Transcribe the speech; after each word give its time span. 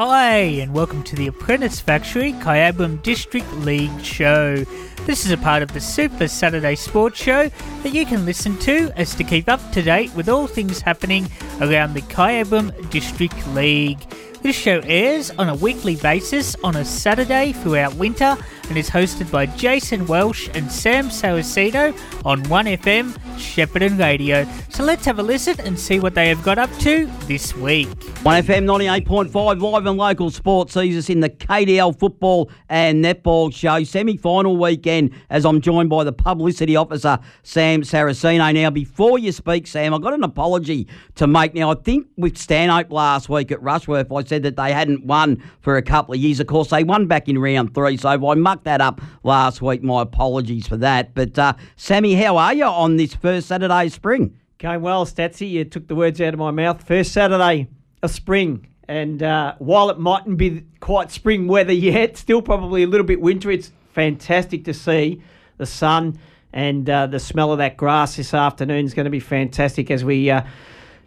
Hi, 0.00 0.36
and 0.36 0.72
welcome 0.72 1.02
to 1.02 1.16
the 1.16 1.26
Apprentice 1.26 1.80
Factory 1.80 2.32
Kyabram 2.34 3.02
District 3.02 3.52
League 3.54 4.00
show. 4.00 4.64
This 5.06 5.26
is 5.26 5.32
a 5.32 5.36
part 5.36 5.60
of 5.60 5.72
the 5.72 5.80
Super 5.80 6.28
Saturday 6.28 6.76
Sports 6.76 7.20
Show 7.20 7.48
that 7.82 7.92
you 7.92 8.06
can 8.06 8.24
listen 8.24 8.56
to 8.58 8.92
as 8.94 9.16
to 9.16 9.24
keep 9.24 9.48
up 9.48 9.72
to 9.72 9.82
date 9.82 10.14
with 10.14 10.28
all 10.28 10.46
things 10.46 10.80
happening 10.80 11.28
around 11.60 11.94
the 11.94 12.02
Kyabram 12.02 12.88
District 12.90 13.44
League. 13.48 13.98
This 14.40 14.54
show 14.54 14.80
airs 14.84 15.32
on 15.32 15.48
a 15.48 15.54
weekly 15.56 15.96
basis 15.96 16.54
on 16.62 16.76
a 16.76 16.84
Saturday 16.84 17.52
throughout 17.52 17.92
winter 17.94 18.36
and 18.68 18.78
is 18.78 18.88
hosted 18.88 19.30
by 19.32 19.46
Jason 19.46 20.06
Welsh 20.06 20.48
and 20.54 20.70
Sam 20.70 21.08
Saraceno 21.08 21.98
on 22.24 22.42
1FM 22.44 23.12
Shepparton 23.36 23.98
Radio. 23.98 24.46
So 24.68 24.84
let's 24.84 25.04
have 25.06 25.18
a 25.18 25.22
listen 25.22 25.58
and 25.60 25.78
see 25.78 25.98
what 25.98 26.14
they 26.14 26.28
have 26.28 26.42
got 26.44 26.58
up 26.58 26.70
to 26.80 27.06
this 27.26 27.56
week. 27.56 27.88
1FM 27.88 28.64
98.5 29.04 29.60
live 29.60 29.86
and 29.86 29.96
local 29.96 30.30
sports 30.30 30.74
sees 30.74 30.96
us 30.96 31.08
in 31.08 31.20
the 31.20 31.30
KDL 31.30 31.98
football 31.98 32.50
and 32.68 33.04
netball 33.04 33.52
show 33.52 33.82
semi 33.84 34.16
final 34.16 34.56
weekend 34.56 35.12
as 35.30 35.46
I'm 35.46 35.60
joined 35.60 35.88
by 35.88 36.04
the 36.04 36.12
publicity 36.12 36.76
officer 36.76 37.18
Sam 37.42 37.82
Saraceno. 37.82 38.54
Now, 38.54 38.70
before 38.70 39.18
you 39.18 39.32
speak, 39.32 39.66
Sam, 39.66 39.94
I've 39.94 40.02
got 40.02 40.14
an 40.14 40.24
apology 40.24 40.86
to 41.16 41.26
make. 41.26 41.54
Now, 41.54 41.72
I 41.72 41.74
think 41.74 42.06
with 42.16 42.36
Stanhope 42.36 42.92
last 42.92 43.28
week 43.28 43.50
at 43.50 43.62
Rushworth, 43.62 44.12
I 44.12 44.22
said 44.28 44.42
that 44.42 44.56
they 44.56 44.72
hadn't 44.72 45.04
won 45.04 45.42
for 45.60 45.76
a 45.76 45.82
couple 45.82 46.14
of 46.14 46.20
years. 46.20 46.40
Of 46.40 46.46
course, 46.46 46.70
they 46.70 46.84
won 46.84 47.06
back 47.06 47.28
in 47.28 47.38
round 47.38 47.74
three, 47.74 47.96
so 47.96 48.08
I 48.08 48.34
mucked 48.34 48.64
that 48.64 48.80
up 48.80 49.00
last 49.22 49.62
week. 49.62 49.82
My 49.82 50.02
apologies 50.02 50.68
for 50.68 50.76
that. 50.78 51.14
But, 51.14 51.38
uh, 51.38 51.54
Sammy, 51.76 52.14
how 52.14 52.36
are 52.36 52.54
you 52.54 52.64
on 52.64 52.96
this 52.96 53.14
first 53.14 53.48
Saturday 53.48 53.86
of 53.86 53.92
spring? 53.92 54.38
Going 54.58 54.82
well, 54.82 55.06
Statsy. 55.06 55.50
You 55.50 55.64
took 55.64 55.88
the 55.88 55.94
words 55.94 56.20
out 56.20 56.34
of 56.34 56.38
my 56.40 56.50
mouth. 56.50 56.82
First 56.82 57.12
Saturday 57.12 57.68
of 58.02 58.10
spring. 58.10 58.66
And 58.88 59.22
uh, 59.22 59.54
while 59.58 59.90
it 59.90 59.98
mightn't 59.98 60.38
be 60.38 60.64
quite 60.80 61.10
spring 61.10 61.46
weather 61.46 61.72
yet, 61.72 62.16
still 62.16 62.42
probably 62.42 62.82
a 62.82 62.86
little 62.86 63.06
bit 63.06 63.20
wintry, 63.20 63.54
it's 63.54 63.70
fantastic 63.92 64.64
to 64.64 64.74
see 64.74 65.22
the 65.58 65.66
sun 65.66 66.18
and 66.52 66.88
uh, 66.88 67.06
the 67.06 67.20
smell 67.20 67.52
of 67.52 67.58
that 67.58 67.76
grass 67.76 68.16
this 68.16 68.32
afternoon 68.32 68.84
is 68.84 68.94
going 68.94 69.04
to 69.04 69.10
be 69.10 69.20
fantastic 69.20 69.90
as 69.90 70.04
we 70.04 70.30
uh, 70.30 70.42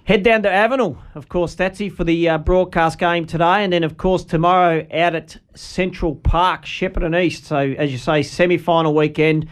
head 0.06 0.24
down 0.24 0.44
to 0.44 0.50
Avenel. 0.50 0.98
Of 1.16 1.30
course, 1.30 1.56
Statsy 1.56 1.92
for 1.92 2.04
the 2.04 2.30
uh, 2.30 2.38
broadcast 2.38 2.98
game 2.98 3.26
today. 3.26 3.64
And 3.64 3.74
then, 3.74 3.84
of 3.84 3.98
course, 3.98 4.24
tomorrow 4.24 4.86
out 4.94 5.16
at 5.16 5.38
Central 5.56 6.16
Park, 6.16 6.66
Shepherd 6.66 7.04
and 7.04 7.16
East. 7.16 7.46
So, 7.46 7.58
as 7.58 7.92
you 7.92 7.98
say, 7.98 8.24
semi 8.24 8.58
final 8.58 8.94
weekend. 8.94 9.48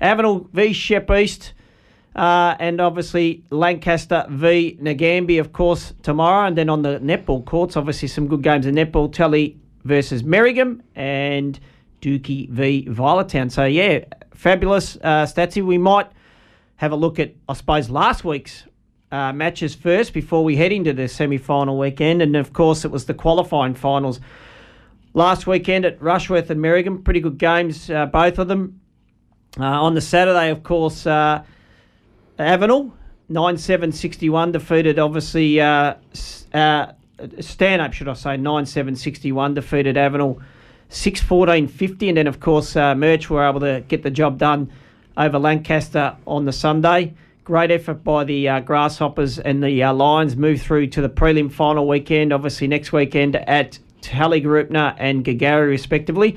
Avenel 0.00 0.48
v 0.50 0.72
Shep 0.72 1.10
East. 1.10 1.52
Uh, 2.16 2.56
and 2.58 2.80
obviously 2.80 3.44
Lancaster 3.50 4.26
v 4.28 4.76
Nagambie, 4.80 5.38
of 5.38 5.52
course, 5.52 5.94
tomorrow. 6.02 6.46
And 6.46 6.58
then 6.58 6.68
on 6.68 6.82
the 6.82 6.98
netball 6.98 7.44
courts, 7.44 7.76
obviously 7.76 8.08
some 8.08 8.26
good 8.26 8.42
games 8.42 8.66
in 8.66 8.74
netball. 8.74 9.12
Telly 9.12 9.58
versus 9.84 10.22
Merrigum 10.22 10.80
and 10.94 11.58
Dookie 12.02 12.48
v 12.48 12.88
Violet 12.88 13.28
Town. 13.28 13.50
So, 13.50 13.64
yeah, 13.64 14.04
fabulous. 14.34 14.96
Uh, 14.96 15.26
Statsy, 15.26 15.64
we 15.64 15.78
might 15.78 16.10
have 16.76 16.92
a 16.92 16.96
look 16.96 17.18
at, 17.18 17.34
I 17.48 17.52
suppose, 17.52 17.90
last 17.90 18.24
week's 18.24 18.64
uh, 19.12 19.32
matches 19.32 19.74
first 19.74 20.12
before 20.12 20.44
we 20.44 20.56
head 20.56 20.72
into 20.72 20.92
the 20.92 21.08
semi 21.08 21.38
final 21.38 21.78
weekend. 21.78 22.22
And, 22.22 22.36
of 22.36 22.52
course, 22.52 22.84
it 22.84 22.90
was 22.90 23.06
the 23.06 23.14
qualifying 23.14 23.74
finals 23.74 24.20
last 25.14 25.46
weekend 25.46 25.84
at 25.84 26.00
Rushworth 26.00 26.50
and 26.50 26.60
Merrigum. 26.60 27.04
Pretty 27.04 27.20
good 27.20 27.38
games, 27.38 27.90
uh, 27.90 28.06
both 28.06 28.38
of 28.38 28.48
them. 28.48 28.80
Uh, 29.58 29.64
on 29.64 29.94
the 29.94 30.00
Saturday, 30.00 30.50
of 30.50 30.62
course, 30.62 31.06
uh, 31.06 31.42
Avenel, 32.38 32.92
9 33.28 33.58
7 33.58 33.92
61, 33.92 34.52
defeated 34.52 34.98
obviously 34.98 35.60
uh, 35.60 35.94
uh, 36.54 36.92
Stanhope, 37.40 37.92
should 37.92 38.08
I 38.08 38.14
say, 38.14 38.36
9 38.36 38.66
7 38.66 38.94
61, 38.94 39.54
defeated 39.54 39.96
Avenel 39.96 40.40
6 40.88 41.20
14 41.20 41.66
50. 41.66 42.08
And 42.08 42.18
then, 42.18 42.26
of 42.28 42.38
course, 42.38 42.76
uh, 42.76 42.94
Merch 42.94 43.28
were 43.28 43.46
able 43.46 43.60
to 43.60 43.84
get 43.88 44.04
the 44.04 44.10
job 44.10 44.38
done 44.38 44.72
over 45.16 45.38
Lancaster 45.38 46.16
on 46.26 46.44
the 46.44 46.52
Sunday. 46.52 47.14
Great 47.44 47.70
effort 47.70 48.04
by 48.04 48.24
the 48.24 48.48
uh, 48.48 48.60
Grasshoppers 48.60 49.38
and 49.38 49.62
the 49.62 49.82
uh, 49.82 49.92
Lions 49.92 50.36
move 50.36 50.60
through 50.60 50.88
to 50.88 51.00
the 51.00 51.08
prelim 51.08 51.50
final 51.50 51.88
weekend, 51.88 52.32
obviously 52.32 52.68
next 52.68 52.92
weekend 52.92 53.36
at 53.36 53.78
Tallygaroopna 54.02 54.94
and 54.98 55.24
Girgarre, 55.24 55.68
respectively. 55.68 56.36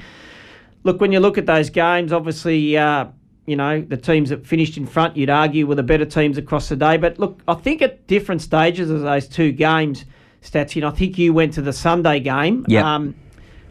Look, 0.84 1.02
when 1.02 1.12
you 1.12 1.19
look 1.19 1.38
at 1.38 1.46
those 1.46 1.69
games, 1.69 2.13
obviously, 2.13 2.78
uh, 2.78 3.08
you 3.46 3.56
know, 3.56 3.81
the 3.81 3.97
teams 3.97 4.30
that 4.30 4.47
finished 4.47 4.78
in 4.78 4.86
front, 4.86 5.18
you'd 5.18 5.30
argue 5.30 5.68
were 5.68 5.75
the 5.75 5.84
better 5.84 6.06
teams 6.06 6.38
across 6.38 6.69
the 6.69 6.75
day. 6.75 6.97
But 6.97 7.19
look, 7.19 7.42
I 7.47 7.56
think 7.56 7.81
at 7.81 8.08
different 8.08 8.42
stages 8.42 8.90
of 8.90 9.02
those 9.02 9.28
two 9.28 9.52
games, 9.52 10.06
Stats, 10.42 10.75
and 10.75 10.86
I 10.86 10.92
think 10.92 11.18
you 11.18 11.34
went 11.34 11.53
to 11.53 11.62
the 11.62 11.74
Sunday 11.74 12.19
game. 12.19 12.66
Yep. 12.68 12.84
Um, 12.84 13.16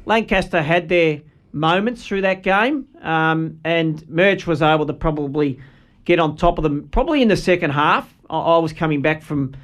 Lancaster 0.05 0.63
had 0.63 0.89
their 0.89 1.23
moments 1.53 2.07
through 2.07 2.23
that 2.23 2.43
game, 2.43 2.87
um, 3.03 3.59
and 3.65 4.09
Merch 4.09 4.47
was 4.47 4.63
able 4.63 4.87
to 4.87 4.95
probably 4.95 5.61
get 6.05 6.19
on 6.19 6.37
top 6.37 6.59
of 6.59 6.65
them. 6.65 6.89
Probably 6.89 7.23
in 7.23 7.29
the 7.29 7.37
second 7.37 7.71
half, 7.71 8.13
I, 8.29 8.39
I 8.39 8.59
was 8.59 8.73
coming 8.73 9.03
back 9.03 9.23
from 9.23 9.55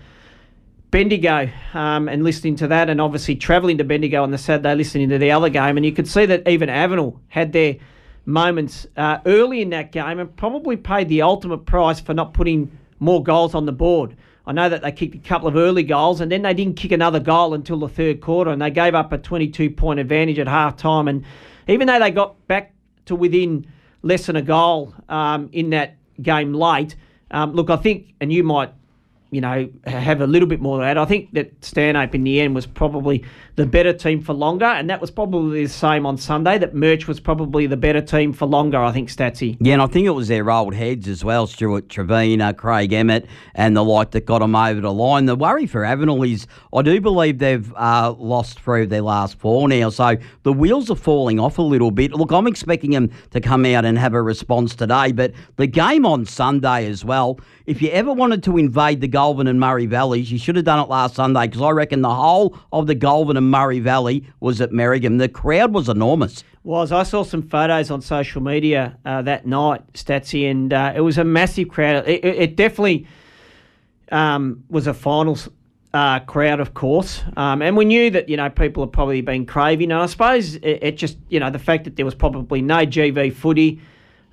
Bendigo 0.91 1.49
um, 1.75 2.09
and 2.09 2.25
listening 2.25 2.57
to 2.57 2.69
that, 2.69 2.89
and 2.89 3.01
obviously 3.01 3.37
travelling 3.37 3.79
to 3.79 3.85
Bendigo 3.85 4.23
on 4.23 4.31
the 4.31 4.39
Saturday, 4.39 4.75
listening 4.75 5.11
to 5.11 5.19
the 5.19 5.31
other 5.31 5.51
game, 5.51 5.77
and 5.77 5.85
you 5.85 5.93
could 5.93 6.09
see 6.09 6.27
that 6.27 6.49
even 6.49 6.69
Avenel 6.69 7.19
had 7.29 7.53
their 7.53 7.77
moments 8.25 8.87
uh, 8.97 9.19
early 9.27 9.63
in 9.63 9.71
that 9.71 9.91
game 9.91 10.19
and 10.19 10.35
probably 10.37 10.77
paid 10.77 11.09
the 11.09 11.23
ultimate 11.23 11.65
price 11.65 11.99
for 11.99 12.15
not 12.15 12.35
putting 12.35 12.71
more 13.01 13.23
goals 13.23 13.55
on 13.55 13.65
the 13.65 13.73
board. 13.73 14.17
I 14.47 14.53
know 14.53 14.69
that 14.69 14.81
they 14.81 14.93
kicked 14.93 15.15
a 15.15 15.19
couple 15.19 15.47
of 15.47 15.57
early 15.57 15.83
goals 15.83 16.23
and 16.23 16.33
then 16.33 16.43
they 16.43 16.55
didn't 16.55 16.77
kick 16.77 16.93
another 16.93 17.21
goal 17.21 17.53
until 17.53 17.79
the 17.79 17.89
third 17.89 18.23
quarter 18.23 18.51
and 18.51 18.61
they 18.61 18.71
gave 18.71 18.95
up 18.95 19.13
a 19.13 19.19
22 19.19 19.71
point 19.71 20.01
advantage 20.01 20.39
at 20.39 20.49
half 20.49 20.77
time. 20.77 21.07
And 21.07 21.25
even 21.67 21.87
though 21.87 21.99
they 21.99 22.11
got 22.11 22.47
back 22.49 22.73
to 23.07 23.15
within 23.15 23.67
less 24.03 24.27
than 24.27 24.37
a 24.37 24.43
goal 24.43 24.95
um, 25.11 25.51
in 25.53 25.71
that 25.71 25.98
game 26.21 26.53
late, 26.53 26.97
um, 27.31 27.53
look, 27.53 27.71
I 27.71 27.77
think, 27.77 28.15
and 28.21 28.33
you 28.33 28.43
might 28.43 28.73
you 29.31 29.41
know, 29.41 29.69
have 29.87 30.21
a 30.21 30.27
little 30.27 30.49
bit 30.49 30.61
more 30.61 30.79
of 30.79 30.83
that. 30.83 30.97
I 30.97 31.05
think 31.05 31.33
that 31.35 31.53
Stanhope 31.63 32.15
in 32.15 32.25
the 32.25 32.41
end 32.41 32.55
was 32.55 32.67
probably 32.67 33.25
the 33.57 33.67
better 33.67 33.93
team 33.93 34.23
for 34.23 34.33
longer, 34.33 34.65
and 34.65 34.89
that 34.89 35.01
was 35.01 35.11
probably 35.11 35.65
the 35.65 35.69
same 35.69 36.07
on 36.07 36.17
Sunday. 36.17 36.57
That 36.57 36.75
Merch 36.75 37.07
was 37.07 37.21
probably 37.21 37.67
the 37.67 37.77
better 37.77 38.01
team 38.01 38.33
for 38.33 38.47
longer. 38.47 38.79
I 38.79 38.93
think 38.93 39.11
Statsy. 39.11 39.57
Yeah, 39.61 39.75
and 39.75 39.83
I 39.83 39.87
think 39.87 40.07
it 40.07 40.11
was 40.11 40.29
their 40.29 40.51
old 40.51 40.75
heads 40.75 41.09
as 41.09 41.25
well, 41.25 41.47
Stuart 41.47 41.89
Trevina, 41.89 42.55
Craig 42.55 42.93
Emmett, 42.93 43.27
and 43.55 43.77
the 43.77 43.85
like 43.85 44.13
that 44.13 44.25
got 44.25 44.39
them 44.39 44.55
over 44.55 44.81
the 44.81 44.93
line. 44.93 45.27
The 45.27 45.37
worry 45.37 45.67
for 45.67 45.83
Avenel 45.83 46.27
is 46.27 46.47
I 46.73 46.83
do 46.83 47.01
believe 47.01 47.39
they've 47.39 47.73
uh, 47.75 48.15
lost 48.17 48.61
of 48.67 48.89
their 48.89 49.03
last 49.03 49.39
four 49.39 49.69
now, 49.69 49.91
so 49.91 50.17
the 50.43 50.53
wheels 50.53 50.91
are 50.91 50.97
falling 50.97 51.39
off 51.39 51.59
a 51.59 51.63
little 51.63 51.91
bit. 51.91 52.13
Look, 52.13 52.33
I'm 52.33 52.47
expecting 52.47 52.93
them 52.93 53.11
to 53.31 53.41
come 53.41 53.65
out 53.67 53.85
and 53.85 53.99
have 53.99 54.15
a 54.15 54.23
response 54.23 54.75
today, 54.75 55.13
but 55.13 55.33
the 55.57 55.67
game 55.67 56.07
on 56.07 56.25
Sunday 56.25 56.87
as 56.87 57.05
well. 57.05 57.41
If 57.67 57.83
you 57.83 57.91
ever 57.91 58.13
wanted 58.13 58.43
to 58.45 58.57
invade 58.57 59.03
the 59.03 59.09
Goulburn 59.19 59.49
and 59.49 59.59
Murray 59.59 59.87
Valleys, 59.87 60.31
you 60.31 60.39
should 60.39 60.55
have 60.55 60.65
done 60.65 60.79
it 60.79 60.89
last 60.89 61.17
Sunday 61.17 61.49
because 61.49 61.61
I 61.61 61.71
reckon 61.71 62.03
the 62.03 62.15
whole 62.15 62.57
of 62.73 62.87
the 62.87 62.95
Goulburn 62.95 63.37
and 63.37 63.51
Murray 63.51 63.81
Valley 63.81 64.25
was 64.39 64.61
at 64.61 64.71
Merrigum. 64.71 65.19
The 65.19 65.29
crowd 65.29 65.75
was 65.75 65.89
enormous. 65.89 66.45
Was 66.63 66.93
I 66.93 67.03
saw 67.03 67.25
some 67.25 67.43
photos 67.43 67.91
on 67.91 68.01
social 68.01 68.41
media 68.41 68.97
uh, 69.05 69.23
that 69.23 69.45
night, 69.45 69.93
Statsy, 69.95 70.49
and 70.49 70.73
uh, 70.73 70.93
it 70.95 71.01
was 71.01 71.19
a 71.19 71.25
massive 71.25 71.69
crowd. 71.69 72.07
It, 72.07 72.25
it, 72.25 72.37
it 72.37 72.57
definitely 72.57 73.09
um, 74.13 74.63
was 74.71 74.87
a 74.87 74.95
finals 74.95 75.49
uh, 75.93 76.21
crowd, 76.21 76.61
of 76.61 76.75
course, 76.75 77.21
um, 77.37 77.61
and 77.61 77.77
we 77.77 77.87
knew 77.87 78.11
that 78.11 78.29
you 78.29 78.37
know 78.37 78.49
people 78.49 78.85
had 78.85 78.93
probably 78.93 79.21
been 79.21 79.47
craving. 79.47 79.91
And 79.91 80.01
I 80.01 80.07
suppose 80.07 80.55
it, 80.55 80.79
it 80.81 80.97
just 80.97 81.19
you 81.29 81.41
know 81.41 81.51
the 81.51 81.59
fact 81.59 81.83
that 81.85 81.97
there 81.97 82.05
was 82.05 82.15
probably 82.15 82.63
no 82.63 82.87
GV 82.87 83.33
footy. 83.33 83.81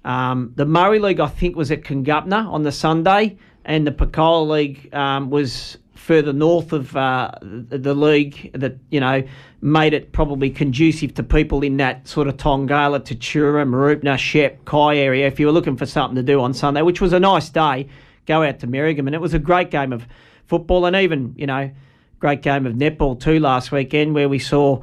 Um, 0.04 0.54
the 0.56 0.68
Murray 0.68 1.00
League, 1.00 1.20
I 1.20 1.28
think, 1.28 1.56
was 1.56 1.72
at 1.72 1.82
Congupna 1.82 2.46
on 2.46 2.62
the 2.62 2.72
Sunday, 2.72 3.40
and 3.66 3.86
the 3.86 3.92
Picola 3.92 4.48
League 4.48 4.94
um, 4.94 5.30
was 5.30 5.78
further 5.96 6.32
north 6.32 6.72
of 6.72 6.96
uh, 6.96 7.32
the 7.42 7.96
league 7.96 8.52
that 8.54 8.78
you 8.92 9.00
know 9.00 9.24
made 9.62 9.94
it 9.94 10.12
probably 10.12 10.50
conducive 10.52 11.14
to 11.16 11.24
people 11.24 11.64
in 11.64 11.78
that 11.78 12.08
sort 12.08 12.28
of 12.28 12.38
Tongala, 12.38 13.00
Tatura, 13.00 13.68
Mooroopna, 13.68 14.18
Shep, 14.18 14.64
Kai 14.66 14.98
area. 14.98 15.26
If 15.26 15.40
you 15.40 15.48
were 15.48 15.52
looking 15.52 15.76
for 15.76 15.88
something 15.88 16.16
to 16.16 16.24
do 16.24 16.40
on 16.40 16.54
Sunday, 16.54 16.84
which 16.84 17.02
was 17.02 17.14
a 17.14 17.20
nice 17.20 17.50
day, 17.50 17.88
go 18.28 18.44
out 18.44 18.60
to 18.60 18.68
Merrigum, 18.68 19.08
and 19.08 19.16
it 19.16 19.22
was 19.22 19.34
a 19.34 19.40
great 19.40 19.72
game 19.72 19.92
of 19.92 20.06
football, 20.46 20.86
and 20.86 20.96
even 20.96 21.34
you 21.36 21.48
know, 21.48 21.72
great 22.20 22.44
game 22.44 22.68
of 22.68 22.74
netball 22.74 23.20
too 23.20 23.40
last 23.40 23.72
weekend, 23.72 24.14
where 24.14 24.30
we 24.30 24.40
saw 24.40 24.82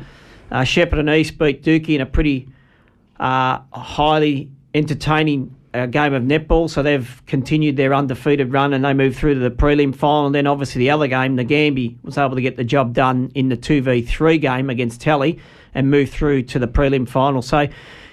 uh, 0.51 0.67
and 0.77 1.11
East 1.11 1.39
beat 1.39 1.63
Dookie 1.63 1.95
in 1.95 2.01
a 2.01 2.07
pretty 2.07 2.49
uh, 3.21 3.61
highly 3.73 4.51
entertaining 4.75 5.55
uh, 5.75 5.87
game 5.87 6.15
of 6.15 6.23
netball. 6.23 6.69
So 6.69 6.83
they've 6.83 7.23
continued 7.27 7.77
their 7.77 7.95
undefeated 7.95 8.53
run 8.53 8.73
and 8.73 8.85
they 8.85 8.95
moved 8.95 9.17
through 9.17 9.35
to 9.35 9.41
the 9.41 9.51
prelim 9.51 9.95
final. 9.95 10.27
And 10.27 10.35
then 10.35 10.47
obviously 10.47 10.81
the 10.81 10.91
other 10.91 11.07
game, 11.07 11.37
Nagambie, 11.37 11.97
was 12.03 12.19
able 12.19 12.35
to 12.35 12.43
get 12.43 12.57
the 12.57 12.65
job 12.65 12.93
done 12.93 13.31
in 13.35 13.49
the 13.49 13.57
2v3 13.57 14.41
game 14.41 14.71
against 14.71 15.01
Telly 15.01 15.39
and 15.75 15.91
move 15.91 16.11
through 16.11 16.43
to 16.43 16.59
the 16.59 16.69
prelim 16.69 17.09
final. 17.09 17.43
So, 17.43 17.69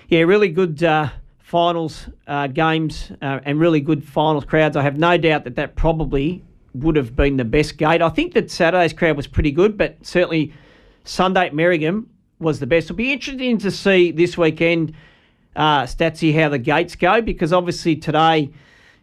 yeah, 0.08 0.22
really 0.22 0.50
good 0.50 0.84
uh, 0.84 1.10
finals 1.40 2.08
uh, 2.28 2.48
games 2.48 3.12
uh, 3.22 3.40
and 3.44 3.60
really 3.60 3.82
good 3.82 4.04
finals 4.04 4.46
crowds. 4.46 4.78
I 4.78 4.84
have 4.84 4.98
no 4.98 5.18
doubt 5.18 5.44
that 5.46 5.56
that 5.56 5.76
probably 5.76 6.44
would 6.74 6.96
have 6.96 7.16
been 7.16 7.38
the 7.38 7.46
best 7.46 7.78
gate. 7.78 8.02
I 8.02 8.10
think 8.10 8.34
that 8.34 8.52
Saturday's 8.52 8.94
crowd 8.94 9.18
was 9.18 9.28
pretty 9.28 9.52
good, 9.52 9.78
but 9.78 9.98
certainly 10.06 10.54
Sunday 11.04 11.48
at 11.48 11.54
Merrigum 11.54 12.06
was 12.40 12.60
the 12.60 12.68
best. 12.68 12.86
It'll 12.86 12.96
be 12.96 13.12
interesting 13.12 13.58
to 13.58 13.72
see 13.72 14.12
this 14.12 14.38
weekend, 14.38 14.94
uh, 15.56 15.84
Statsy, 15.84 16.34
how 16.34 16.50
the 16.50 16.60
gates 16.60 16.96
go 16.96 17.22
because 17.22 17.54
obviously 17.54 17.96
today. 17.96 18.52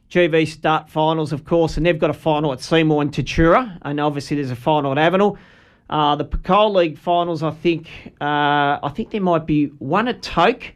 GV 0.09 0.47
start 0.47 0.89
finals, 0.89 1.33
of 1.33 1.45
course, 1.45 1.77
and 1.77 1.85
they've 1.85 1.99
got 1.99 2.11
a 2.11 2.15
final 2.15 2.53
at 2.53 2.61
Seymour 2.61 3.03
and 3.03 3.11
Tatura, 3.11 3.77
and 3.83 3.99
obviously 3.99 4.37
there's 4.37 4.53
a 4.53 4.57
final 4.57 4.97
at 4.97 4.99
Avenel. 4.99 5.37
Uh, 5.89 6.17
the 6.17 6.25
Picola 6.25 6.75
League 6.77 6.99
finals, 6.99 7.43
I 7.43 7.51
think, 7.51 7.89
uh, 8.21 8.79
I 8.83 8.93
think 8.95 9.11
there 9.11 9.21
might 9.21 9.47
be 9.47 9.67
one 9.79 10.09
at 10.09 10.23
Toke 10.23 10.73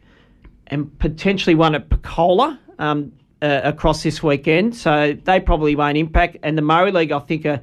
and 0.67 0.97
potentially 0.99 1.55
one 1.55 1.75
at 1.75 1.89
Picola 1.89 2.57
um, 2.79 3.11
uh, 3.41 3.61
across 3.63 4.03
this 4.03 4.23
weekend, 4.23 4.75
so 4.75 5.17
they 5.23 5.39
probably 5.39 5.75
won't 5.75 5.97
impact. 5.97 6.37
And 6.43 6.57
the 6.57 6.61
Murray 6.61 6.91
League, 6.91 7.11
I 7.11 7.19
think, 7.19 7.45
are, 7.45 7.61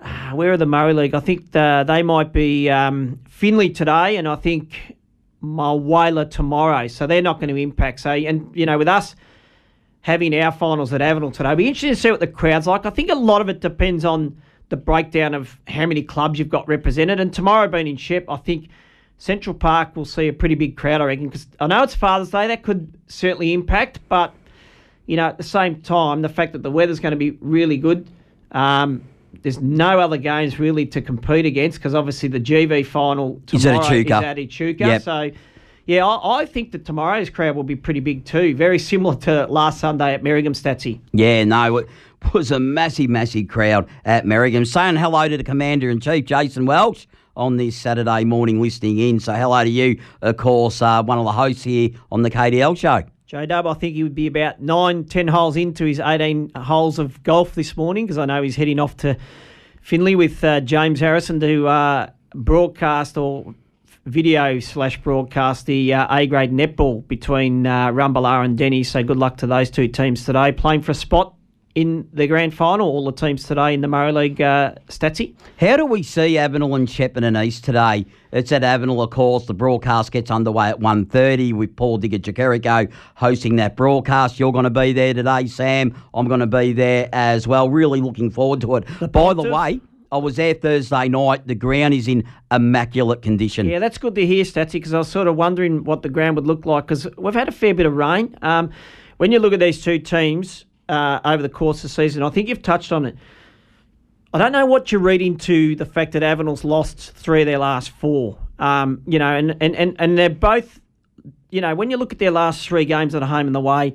uh, 0.00 0.30
where 0.32 0.52
are 0.52 0.56
the 0.58 0.66
Murray 0.66 0.92
League? 0.92 1.14
I 1.14 1.20
think 1.20 1.52
the, 1.52 1.84
they 1.86 2.02
might 2.02 2.32
be 2.32 2.68
um, 2.68 3.20
Finley 3.28 3.70
today, 3.70 4.16
and 4.16 4.28
I 4.28 4.36
think 4.36 4.96
Mulwala 5.42 6.30
tomorrow, 6.30 6.88
so 6.88 7.06
they're 7.06 7.22
not 7.22 7.40
going 7.40 7.48
to 7.48 7.56
impact. 7.56 8.00
So, 8.00 8.10
and 8.10 8.50
you 8.54 8.66
know, 8.66 8.78
with 8.78 8.88
us 8.88 9.14
having 10.02 10.34
our 10.40 10.52
finals 10.52 10.92
at 10.92 11.00
Avenel 11.00 11.32
today. 11.32 11.50
It'll 11.50 11.56
be 11.56 11.66
interesting 11.66 11.90
to 11.90 11.96
see 11.96 12.10
what 12.10 12.20
the 12.20 12.26
crowd's 12.26 12.66
like. 12.66 12.86
I 12.86 12.90
think 12.90 13.10
a 13.10 13.14
lot 13.14 13.40
of 13.40 13.48
it 13.48 13.60
depends 13.60 14.04
on 14.04 14.40
the 14.68 14.76
breakdown 14.76 15.34
of 15.34 15.58
how 15.66 15.86
many 15.86 16.02
clubs 16.02 16.38
you've 16.38 16.48
got 16.48 16.66
represented. 16.68 17.20
And 17.20 17.32
tomorrow 17.32 17.68
being 17.68 17.86
in 17.86 17.96
Shep, 17.96 18.24
I 18.28 18.36
think 18.36 18.68
Central 19.18 19.54
Park 19.54 19.96
will 19.96 20.04
see 20.04 20.28
a 20.28 20.32
pretty 20.32 20.54
big 20.54 20.76
crowd, 20.76 21.00
I 21.00 21.04
reckon, 21.04 21.26
because 21.26 21.46
I 21.60 21.66
know 21.66 21.82
it's 21.82 21.94
Father's 21.94 22.30
Day. 22.30 22.46
That 22.46 22.62
could 22.62 22.92
certainly 23.08 23.52
impact. 23.52 24.00
But, 24.08 24.32
you 25.06 25.16
know, 25.16 25.26
at 25.26 25.36
the 25.36 25.42
same 25.42 25.82
time, 25.82 26.22
the 26.22 26.28
fact 26.28 26.52
that 26.52 26.62
the 26.62 26.70
weather's 26.70 27.00
going 27.00 27.12
to 27.12 27.18
be 27.18 27.32
really 27.40 27.76
good. 27.76 28.08
Um, 28.52 29.02
there's 29.42 29.60
no 29.60 30.00
other 30.00 30.16
games 30.16 30.58
really 30.58 30.86
to 30.86 31.00
compete 31.00 31.46
against 31.46 31.78
because 31.78 31.94
obviously 31.94 32.28
the 32.28 32.40
GV 32.40 32.86
final 32.86 33.40
tomorrow 33.46 33.80
is 33.80 33.86
at 33.86 33.92
Echuca. 33.92 34.18
Is 34.18 34.24
at 34.24 34.38
Echuca. 34.38 34.86
Yep. 34.86 35.02
So, 35.02 35.30
yeah, 35.86 36.06
I, 36.06 36.40
I 36.40 36.46
think 36.46 36.72
that 36.72 36.84
tomorrow's 36.84 37.30
crowd 37.30 37.56
will 37.56 37.62
be 37.62 37.76
pretty 37.76 38.00
big 38.00 38.24
too. 38.24 38.54
Very 38.54 38.78
similar 38.78 39.16
to 39.16 39.46
last 39.46 39.80
Sunday 39.80 40.14
at 40.14 40.22
Merrigum 40.22 40.54
Statsy. 40.54 41.00
Yeah, 41.12 41.44
no, 41.44 41.78
it 41.78 41.88
was 42.32 42.50
a 42.50 42.60
massive, 42.60 43.10
massive 43.10 43.48
crowd 43.48 43.88
at 44.04 44.24
Merrigum. 44.24 44.66
Saying 44.66 44.96
hello 44.96 45.28
to 45.28 45.36
the 45.36 45.44
Commander 45.44 45.88
in 45.90 46.00
Chief, 46.00 46.24
Jason 46.24 46.66
Welch, 46.66 47.08
on 47.36 47.56
this 47.56 47.76
Saturday 47.76 48.24
morning 48.24 48.60
listening 48.60 48.98
in. 48.98 49.20
So 49.20 49.32
hello 49.32 49.62
to 49.62 49.70
you, 49.70 50.00
of 50.22 50.36
course, 50.36 50.82
uh, 50.82 51.02
one 51.02 51.18
of 51.18 51.24
the 51.24 51.32
hosts 51.32 51.64
here 51.64 51.90
on 52.10 52.22
the 52.22 52.30
KDL 52.30 52.76
show. 52.76 53.04
J 53.28 53.44
Dub, 53.44 53.66
I 53.66 53.74
think 53.74 53.94
he 53.94 54.02
would 54.02 54.14
be 54.14 54.26
about 54.26 54.62
nine, 54.62 55.04
ten 55.04 55.28
holes 55.28 55.54
into 55.54 55.84
his 55.84 56.00
18 56.00 56.52
holes 56.56 56.98
of 56.98 57.22
golf 57.24 57.54
this 57.54 57.76
morning 57.76 58.06
because 58.06 58.16
I 58.16 58.24
know 58.24 58.42
he's 58.42 58.56
heading 58.56 58.80
off 58.80 58.96
to 58.98 59.18
Finley 59.82 60.16
with 60.16 60.42
uh, 60.42 60.60
James 60.60 60.98
Harrison 60.98 61.38
to 61.40 61.68
uh, 61.68 62.10
broadcast 62.34 63.18
or 63.18 63.54
video 64.06 64.60
slash 64.60 65.02
broadcast 65.02 65.66
the 65.66 65.92
uh, 65.92 66.16
A 66.16 66.26
grade 66.26 66.52
netball 66.52 67.06
between 67.06 67.66
uh, 67.66 67.92
and 67.92 68.56
Denny. 68.56 68.82
So 68.82 69.02
good 69.02 69.18
luck 69.18 69.36
to 69.38 69.46
those 69.46 69.68
two 69.68 69.88
teams 69.88 70.24
today. 70.24 70.50
Playing 70.50 70.80
for 70.80 70.92
a 70.92 70.94
spot 70.94 71.34
in 71.74 72.08
the 72.12 72.26
grand 72.26 72.54
final, 72.54 72.88
all 72.88 73.04
the 73.04 73.12
teams 73.12 73.44
today 73.44 73.74
in 73.74 73.80
the 73.82 73.88
Murray 73.88 74.12
League 74.12 74.40
uh, 74.40 74.74
Statsy. 74.88 75.34
How 75.60 75.76
do 75.76 75.86
we 75.86 76.02
see 76.02 76.34
Avenel 76.34 76.74
and 76.74 76.88
Shepparton 76.88 77.24
and 77.24 77.36
East 77.36 77.64
today? 77.64 78.06
It's 78.32 78.50
at 78.52 78.62
Avenel, 78.62 79.02
of 79.02 79.10
course. 79.10 79.46
The 79.46 79.54
broadcast 79.54 80.10
gets 80.10 80.30
underway 80.30 80.70
at 80.70 80.80
1.30 80.80 81.52
with 81.52 81.76
Paul 81.76 81.98
Digger 81.98 82.18
Jericho 82.18 82.88
hosting 83.14 83.56
that 83.56 83.76
broadcast. 83.76 84.40
You're 84.40 84.52
going 84.52 84.64
to 84.64 84.70
be 84.70 84.92
there 84.92 85.14
today, 85.14 85.46
Sam. 85.46 85.94
I'm 86.14 86.26
going 86.26 86.40
to 86.40 86.46
be 86.46 86.72
there 86.72 87.08
as 87.12 87.46
well. 87.46 87.70
Really 87.70 88.00
looking 88.00 88.30
forward 88.30 88.60
to 88.62 88.76
it. 88.76 89.12
By 89.12 89.34
the 89.34 89.42
way, 89.42 89.80
I 90.10 90.16
was 90.16 90.36
there 90.36 90.54
Thursday 90.54 91.08
night. 91.08 91.46
The 91.46 91.54
ground 91.54 91.94
is 91.94 92.08
in 92.08 92.24
immaculate 92.50 93.22
condition. 93.22 93.68
Yeah, 93.68 93.78
that's 93.78 93.98
good 93.98 94.14
to 94.14 94.26
hear, 94.26 94.44
Statsy, 94.44 94.72
because 94.72 94.94
I 94.94 94.98
was 94.98 95.08
sort 95.08 95.28
of 95.28 95.36
wondering 95.36 95.84
what 95.84 96.02
the 96.02 96.08
ground 96.08 96.36
would 96.36 96.46
look 96.46 96.64
like 96.64 96.86
because 96.86 97.06
we've 97.16 97.34
had 97.34 97.48
a 97.48 97.52
fair 97.52 97.74
bit 97.74 97.86
of 97.86 97.94
rain. 97.94 98.36
Um, 98.40 98.70
when 99.18 99.32
you 99.32 99.38
look 99.38 99.52
at 99.52 99.60
these 99.60 99.82
two 99.82 99.98
teams 99.98 100.64
uh, 100.88 101.20
over 101.24 101.42
the 101.42 101.48
course 101.48 101.78
of 101.78 101.82
the 101.82 101.88
season, 101.90 102.22
I 102.22 102.30
think 102.30 102.48
you've 102.48 102.62
touched 102.62 102.92
on 102.92 103.06
it. 103.06 103.16
I 104.32 104.38
don't 104.38 104.52
know 104.52 104.66
what 104.66 104.92
you're 104.92 105.00
reading 105.00 105.38
to 105.38 105.74
the 105.76 105.86
fact 105.86 106.12
that 106.12 106.22
Avenel's 106.22 106.64
lost 106.64 107.12
three 107.12 107.42
of 107.42 107.46
their 107.46 107.58
last 107.58 107.90
four. 107.90 108.38
Um, 108.58 109.02
you 109.06 109.18
know, 109.18 109.34
and, 109.34 109.56
and, 109.60 109.74
and, 109.74 109.96
and 109.98 110.18
they're 110.18 110.28
both, 110.28 110.80
you 111.50 111.60
know, 111.60 111.74
when 111.74 111.90
you 111.90 111.96
look 111.96 112.12
at 112.12 112.18
their 112.18 112.30
last 112.30 112.66
three 112.66 112.84
games 112.84 113.14
at 113.14 113.22
home 113.22 113.46
and 113.46 113.54
the 113.54 113.60
way 113.60 113.94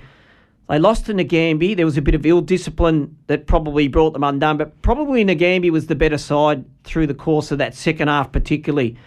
they 0.70 0.80
lost 0.80 1.06
to 1.06 1.14
Nagambie, 1.14 1.76
there 1.76 1.86
was 1.86 1.98
a 1.98 2.02
bit 2.02 2.16
of 2.16 2.26
ill 2.26 2.42
discipline 2.42 3.18
that 3.28 3.46
probably 3.46 3.88
brought 3.88 4.14
them 4.14 4.24
undone, 4.24 4.58
but 4.58 4.82
probably 4.82 5.24
Nagambie 5.24 5.70
was 5.70 5.88
the 5.88 5.96
better 5.96 6.18
side 6.18 6.66
through 6.84 7.08
the 7.08 7.14
course 7.14 7.52
of 7.52 7.58
that 7.60 7.76
second 7.76 8.08
half, 8.08 8.32
particularly. 8.32 8.98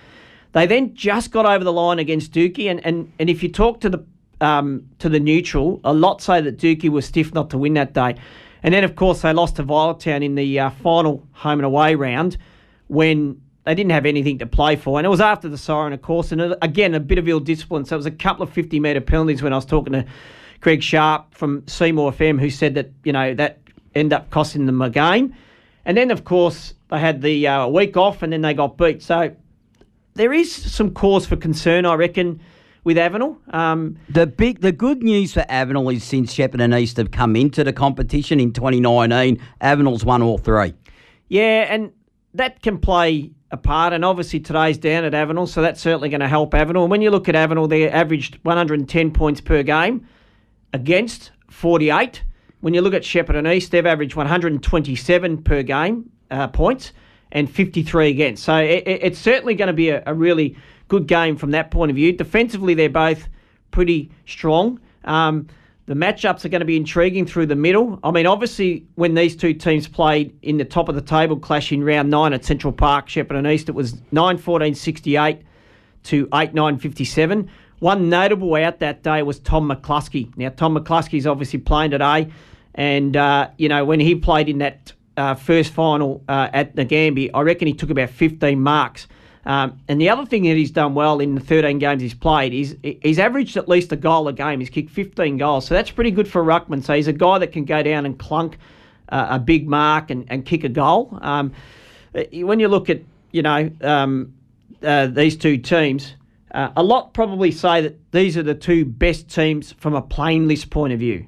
They 0.53 0.67
then 0.67 0.95
just 0.95 1.33
got 1.33 1.45
over 1.45 1.65
the 1.65 1.73
line 1.73 1.99
against 1.99 2.33
Dookie, 2.33 2.71
and, 2.71 2.85
and, 2.87 3.13
and 3.19 3.29
if 3.29 3.43
you 3.43 3.51
talk 3.51 3.81
to 3.81 3.91
the 3.91 4.05
um, 4.41 4.89
to 4.99 5.09
the 5.09 5.21
neutral, 5.21 5.81
a 5.85 5.93
lot 5.93 6.23
say 6.23 6.41
that 6.41 6.59
Dookie 6.59 6.89
was 6.89 7.07
stiff 7.07 7.33
not 7.35 7.51
to 7.51 7.59
win 7.59 7.75
that 7.75 7.93
day. 7.93 8.17
And 8.63 8.75
then, 8.75 8.85
of 8.85 8.97
course, 8.97 9.23
they 9.23 9.33
lost 9.33 9.57
to 9.57 9.63
Violet 9.63 10.01
Town 10.01 10.23
in 10.23 10.35
the 10.35 10.59
uh, 10.59 10.71
final 10.71 11.27
home 11.33 11.61
and 11.61 11.67
away 11.67 11.95
round 11.95 12.37
when 12.89 13.41
they 13.65 13.75
didn't 13.75 13.93
have 13.93 14.07
anything 14.07 14.39
to 14.39 14.47
play 14.47 14.77
for. 14.77 14.99
And 14.99 15.07
it 15.07 15.09
was 15.09 15.21
after 15.21 15.49
the 15.49 15.59
siren, 15.59 15.93
of 15.93 16.03
course. 16.03 16.33
And 16.33 16.41
uh, 16.41 16.57
again, 16.63 16.95
a 16.95 17.01
bit 17.01 17.19
of 17.19 17.29
ill 17.29 17.41
discipline. 17.41 17.85
So 17.85 17.97
it 17.97 17.99
was 17.99 18.07
a 18.07 18.11
couple 18.11 18.43
of 18.43 18.51
50 18.51 18.81
metre 18.81 19.01
penalties 19.01 19.43
when 19.43 19.53
I 19.53 19.57
was 19.57 19.67
talking 19.67 19.93
to 19.93 20.05
Greg 20.61 20.83
Sharp 20.83 21.35
from 21.35 21.67
Seymour 21.67 22.13
FM, 22.13 22.41
who 22.41 22.51
said 22.51 22.75
that, 22.75 22.91
you 23.05 23.13
know, 23.13 23.35
that 23.35 23.59
ended 23.95 24.15
up 24.15 24.31
costing 24.31 24.67
them 24.67 24.81
a 24.83 24.91
game. 24.91 25.35
And 25.85 25.97
then, 25.97 26.11
of 26.11 26.25
course, 26.25 26.75
they 26.89 26.99
had 26.99 27.23
the 27.23 27.47
uh, 27.47 27.67
week 27.69 27.97
off 27.97 28.23
and 28.23 28.33
then 28.33 28.43
they 28.43 28.55
got 28.55 28.77
beat. 28.77 29.03
So 29.03 29.35
there 30.15 30.33
is 30.33 30.53
some 30.53 30.93
cause 30.93 31.27
for 31.27 31.37
concern, 31.37 31.87
I 31.87 31.95
reckon, 31.95 32.41
with 32.87 32.97
Avenel. 32.97 33.37
Um, 33.53 33.99
The 34.09 34.29
big, 34.29 34.61
the 34.61 34.71
good 34.71 35.03
news 35.03 35.35
for 35.35 35.41
Avenel 35.51 35.93
is 35.93 36.05
since 36.05 36.33
Shepherd 36.33 36.61
and 36.61 36.73
East 36.73 36.97
have 36.99 37.11
come 37.11 37.35
into 37.35 37.65
the 37.65 37.73
competition 37.73 38.39
in 38.39 38.53
2019, 38.53 39.41
Avenel's 39.61 40.05
won 40.05 40.23
all 40.23 40.39
three. 40.39 40.73
Yeah, 41.29 41.67
and 41.69 41.91
that 42.35 42.63
can 42.63 42.79
play 42.79 43.33
a 43.51 43.57
part. 43.57 43.93
And 43.93 44.05
obviously 44.05 44.39
today's 44.39 44.79
down 44.79 45.03
at 45.03 45.15
Avenel, 45.15 45.49
so 45.49 45.63
that's 45.63 45.81
certainly 45.81 46.09
going 46.09 46.21
to 46.21 46.29
help 46.29 46.53
Avenel. 46.53 46.83
And 46.83 46.91
when 46.93 47.03
you 47.03 47.11
look 47.11 47.29
at 47.29 47.35
Avenel, 47.35 47.69
they 47.69 47.91
averaged 47.91 48.39
110 48.45 49.11
points 49.11 49.41
per 49.41 49.65
game 49.65 50.07
against 50.73 51.33
48. 51.51 52.23
When 52.61 52.73
you 52.73 52.83
look 52.83 52.95
at 52.95 53.05
Shepherd 53.05 53.35
and 53.35 53.49
East, 53.49 53.73
they've 53.73 53.85
averaged 53.85 54.15
127 54.15 55.43
per 55.43 55.65
game 55.65 56.09
uh, 56.31 56.47
points 56.47 56.93
and 57.37 57.51
53 57.51 58.09
against. 58.09 58.43
So 58.43 58.57
it, 58.57 58.83
it- 58.87 59.01
it's 59.05 59.19
certainly 59.19 59.55
going 59.55 59.69
to 59.69 59.73
be 59.75 59.91
a, 59.91 60.03
a 60.07 60.15
really 60.15 60.57
good 60.89 61.07
game 61.07 61.37
from 61.37 61.51
that 61.53 61.71
point 61.71 61.91
of 61.91 61.97
view. 61.97 62.13
Defensively, 62.13 62.75
they're 62.75 62.89
both 62.89 63.29
pretty 63.71 64.11
strong. 64.27 64.81
Um, 65.05 65.47
the 65.85 65.95
matchups 65.95 66.45
are 66.45 66.49
going 66.49 66.61
to 66.61 66.65
be 66.67 66.77
intriguing 66.77 67.27
through 67.27 67.47
the 67.47 67.55
middle. 67.55 68.01
I 68.03 68.11
mean, 68.11 68.27
obviously, 68.27 68.87
when 68.97 69.15
these 69.15 69.37
two 69.37 69.53
teams 69.55 69.87
played 69.87 70.37
in 70.43 70.57
the 70.57 70.65
top 70.65 70.89
of 70.89 70.95
the 70.97 71.01
table 71.03 71.37
clash 71.37 71.71
in 71.71 71.85
round 71.85 72.11
nine 72.11 72.33
at 72.33 72.45
Central 72.45 72.73
Park, 72.73 73.07
Shepparton 73.09 73.49
East, 73.53 73.69
it 73.69 73.73
was 73.77 73.95
9 74.11 74.39
14 74.39 74.75
68 74.75 75.43
to 76.05 76.29
8 76.35 76.55
9 76.55 76.79
57. 76.79 77.51
One 77.81 78.09
notable 78.09 78.55
out 78.55 78.79
that 78.81 79.03
day 79.03 79.23
was 79.23 79.39
Tom 79.41 79.69
McCluskey. 79.71 80.35
Now, 80.37 80.49
Tom 80.49 80.77
McCluskey's 80.77 81.27
obviously 81.27 81.59
playing 81.61 81.91
today, 81.91 82.33
and, 82.75 83.17
uh, 83.17 83.51
you 83.59 83.69
know, 83.69 83.85
when 83.85 84.01
he 84.01 84.15
played 84.15 84.49
in 84.49 84.59
that 84.59 84.93
uh, 85.17 85.35
first 85.35 85.73
final 85.73 86.23
uh, 86.29 86.49
at 86.53 86.77
Nagambie, 86.77 87.31
I 87.33 87.41
reckon 87.43 87.67
he 87.69 87.75
took 87.75 87.91
about 87.91 88.11
15 88.11 88.61
marks. 88.61 89.07
Um, 89.47 89.81
and 89.87 90.01
the 90.01 90.09
other 90.09 90.27
thing 90.27 90.43
that 90.43 90.57
he's 90.57 90.73
done 90.73 90.95
well 90.95 91.21
in 91.21 91.37
the 91.37 91.41
13 91.41 91.79
games 91.79 92.03
he's 92.03 92.15
played 92.15 92.53
is 92.53 92.77
he's 92.83 93.21
averaged 93.21 93.57
at 93.57 93.69
least 93.69 93.93
a 93.93 93.97
goal 93.97 94.27
a 94.27 94.33
game. 94.33 94.59
He's 94.59 94.71
kicked 94.71 94.91
15 94.91 95.37
goals, 95.37 95.67
so 95.67 95.75
that's 95.75 95.91
pretty 95.91 96.11
good 96.11 96.27
for 96.27 96.43
Ruckman. 96.43 96.83
So 96.83 96.95
he's 96.95 97.07
a 97.07 97.13
guy 97.13 97.39
that 97.39 97.53
can 97.53 97.65
go 97.65 97.81
down 97.83 98.07
and 98.07 98.19
clunk 98.19 98.59
uh, 99.09 99.29
a 99.31 99.39
big 99.39 99.69
mark 99.69 100.11
and, 100.11 100.25
and 100.29 100.45
kick 100.45 100.65
a 100.65 100.69
goal. 100.69 101.17
Um, 101.23 101.53
uh, 102.13 102.25
when 102.33 102.59
you 102.59 102.67
look 102.67 102.91
at 102.91 103.03
you 103.31 103.43
know 103.43 103.71
um, 103.83 104.35
uh, 104.83 105.07
these 105.07 105.37
two 105.37 105.59
teams, 105.59 106.17
uh, 106.51 106.71
a 106.77 106.83
lot 106.83 107.15
probably 107.15 107.53
say 107.53 107.83
that 107.83 108.13
these 108.13 108.37
are 108.37 108.43
the 108.43 108.55
two 108.55 108.85
best 108.85 109.29
teams 109.29 109.73
from 109.73 109.95
a 109.95 110.03
playing 110.03 110.49
list 110.49 110.71
point 110.71 110.93
of 110.93 110.99
view. 110.99 111.27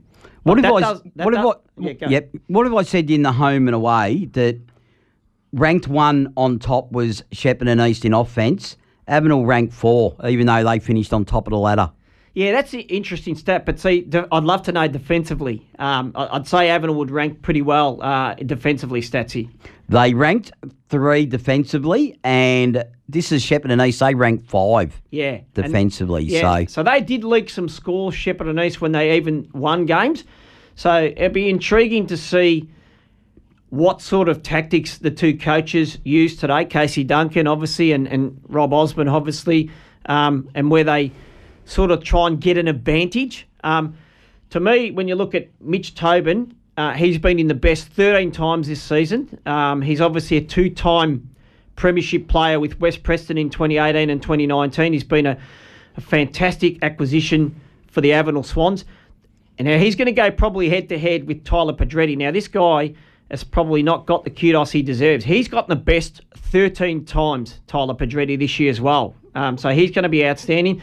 What 0.49 0.59
if 0.59 0.64
I? 0.64 0.81
does- 0.81 1.02
what 1.14 1.35
if 1.35 1.40
I? 1.40 1.52
yeah. 1.78 2.09
Yep. 2.09 2.31
What 2.49 2.67
if 2.67 2.73
I 2.75 2.83
said 2.83 3.11
in 3.11 3.23
the 3.23 3.33
home 3.33 3.69
and 3.69 3.75
away 3.75 4.26
that 4.33 4.59
ranked 5.52 5.88
one 5.88 6.33
on 6.37 6.59
top 6.59 6.93
was 6.93 7.23
Shepparton 7.33 7.88
East 7.88 8.05
in 8.05 8.12
offence. 8.14 8.76
Avenel 9.09 9.47
ranked 9.47 9.73
four, 9.73 10.14
even 10.26 10.47
though 10.47 10.62
they 10.64 10.78
finished 10.78 11.12
on 11.14 11.25
top 11.25 11.47
of 11.47 11.52
the 11.52 11.59
ladder. 11.59 11.90
Yeah, 12.35 12.52
that's 12.52 12.75
an 12.75 12.81
interesting 12.81 13.35
stat. 13.35 13.64
But 13.64 13.81
see, 13.81 14.07
I'd 14.31 14.45
love 14.45 14.62
to 14.64 14.73
know 14.73 14.87
defensively. 14.87 15.67
Um, 15.78 16.12
I'd 16.14 16.47
say 16.47 16.69
Avenel 16.69 16.95
would 16.97 17.11
rank 17.11 17.40
pretty 17.43 17.62
well 17.62 18.00
uh, 18.02 18.35
defensively, 18.35 19.00
Statsy. 19.00 19.49
They 19.88 20.12
ranked 20.12 20.52
three 20.90 21.25
defensively, 21.25 22.19
and 22.23 22.85
this 23.09 23.33
is 23.33 23.43
Shepparton 23.43 23.85
East. 23.88 24.00
They 24.00 24.14
ranked 24.14 24.47
five 24.49 25.00
Yeah. 25.11 25.31
And- 25.38 25.55
defensively. 25.55 26.25
yeah. 26.25 26.59
So 26.61 26.67
So 26.67 26.83
they 26.83 27.00
did 27.00 27.25
leak 27.25 27.49
some 27.49 27.69
scores, 27.69 28.14
Shepparton 28.14 28.62
East, 28.64 28.83
when 28.83 28.93
they 28.93 29.17
even 29.17 29.49
won 29.55 29.87
games. 29.87 30.25
So 30.78 31.06
it'd 31.06 31.32
be 31.32 31.49
intriguing 31.49 32.06
to 32.06 32.16
see. 32.16 32.68
what 33.70 34.00
sort 34.00 34.28
of 34.28 34.42
tactics 34.44 34.97
the 34.97 35.11
two 35.11 35.37
coaches 35.37 35.99
used 36.04 36.38
today, 36.38 36.64
Casey 36.64 37.04
Duncan, 37.04 37.47
obviously, 37.47 37.92
and, 37.92 38.06
and 38.06 38.40
Rob 38.49 38.73
Osborne, 38.73 39.08
obviously, 39.08 39.70
um, 40.06 40.49
and 40.54 40.70
where 40.70 40.85
they 40.85 41.11
sort 41.64 41.90
of 41.90 42.02
try 42.02 42.28
and 42.28 42.40
get 42.40 42.56
an 42.56 42.68
advantage. 42.68 43.47
Um, 43.64 43.94
to 44.50 44.61
me, 44.61 44.92
when 44.92 45.08
you 45.08 45.16
look 45.16 45.35
at 45.35 45.49
Mitch 45.61 45.97
Tobin, 45.97 46.54
uh, 46.78 46.92
he's 46.92 47.18
been 47.18 47.40
in 47.40 47.49
the 47.49 47.54
best 47.54 47.88
13 47.88 48.30
times 48.30 48.68
this 48.68 48.80
season. 48.80 49.38
Um, 49.44 49.82
he's 49.82 50.00
obviously 50.00 50.37
a 50.37 50.42
two 50.42 50.70
time 50.70 51.28
Premiership 51.75 52.28
player 52.28 52.61
with 52.61 52.80
West 52.80 53.02
Preston 53.02 53.37
in 53.37 53.50
2018 53.50 54.11
and 54.11 54.23
2019. 54.23 54.92
He's 54.92 55.04
been 55.04 55.26
a, 55.26 55.37
a 55.97 56.00
fantastic 56.00 56.82
acquisition 56.82 57.61
for 57.88 58.00
the 58.00 58.11
Avenel 58.11 58.44
Swans. 58.44 58.85
And 59.58 59.66
now 59.66 59.78
he's 59.78 59.96
going 59.96 60.06
to 60.06 60.12
go 60.12 60.30
probably 60.30 60.68
head 60.68 60.88
to 60.90 60.98
head 60.98 61.26
with 61.26 61.44
Tyler 61.44 61.72
Pedretti. 61.72 62.16
Now, 62.16 62.30
this 62.30 62.46
guy 62.46 62.94
has 63.30 63.44
probably 63.44 63.82
not 63.82 64.06
got 64.06 64.24
the 64.24 64.30
kudos 64.30 64.70
he 64.70 64.82
deserves. 64.82 65.24
He's 65.24 65.48
gotten 65.48 65.68
the 65.68 65.76
best 65.76 66.22
13 66.36 67.04
times, 67.04 67.60
Tyler 67.66 67.94
Pedretti, 67.94 68.38
this 68.38 68.58
year 68.58 68.70
as 68.70 68.80
well. 68.80 69.14
Um, 69.34 69.58
so 69.58 69.70
he's 69.70 69.90
going 69.90 70.04
to 70.04 70.08
be 70.08 70.24
outstanding. 70.24 70.80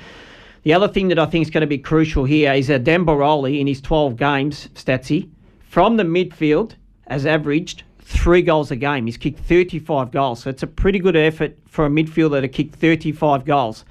The 0.64 0.74
other 0.74 0.88
thing 0.88 1.08
that 1.08 1.20
I 1.20 1.26
think 1.26 1.44
is 1.44 1.52
going 1.52 1.62
to 1.62 1.68
be 1.68 1.78
crucial 1.78 2.26
here 2.26 2.54
is 2.54 2.68
that 2.68 2.84
Dan 2.84 3.06
Baroli 3.06 3.60
in 3.60 3.68
his 3.68 3.82
12 3.82 4.18
games, 4.18 4.68
Statsy, 4.76 5.30
from 5.62 5.98
the 5.98 6.04
midfield 6.04 6.74
has 7.08 7.26
averaged 7.26 7.84
three 8.00 8.42
goals 8.42 8.72
a 8.72 8.76
game. 8.76 9.06
He's 9.06 9.18
kicked 9.18 9.40
35 9.40 10.12
goals. 10.12 10.42
So 10.42 10.50
it's 10.50 10.64
a 10.64 10.68
pretty 10.68 11.00
good 11.00 11.16
effort 11.16 11.58
for 11.68 11.86
a 11.86 11.90
midfielder 11.90 12.42
to 12.42 12.48
kick 12.48 12.74
35 12.76 13.46
goals. 13.46 13.86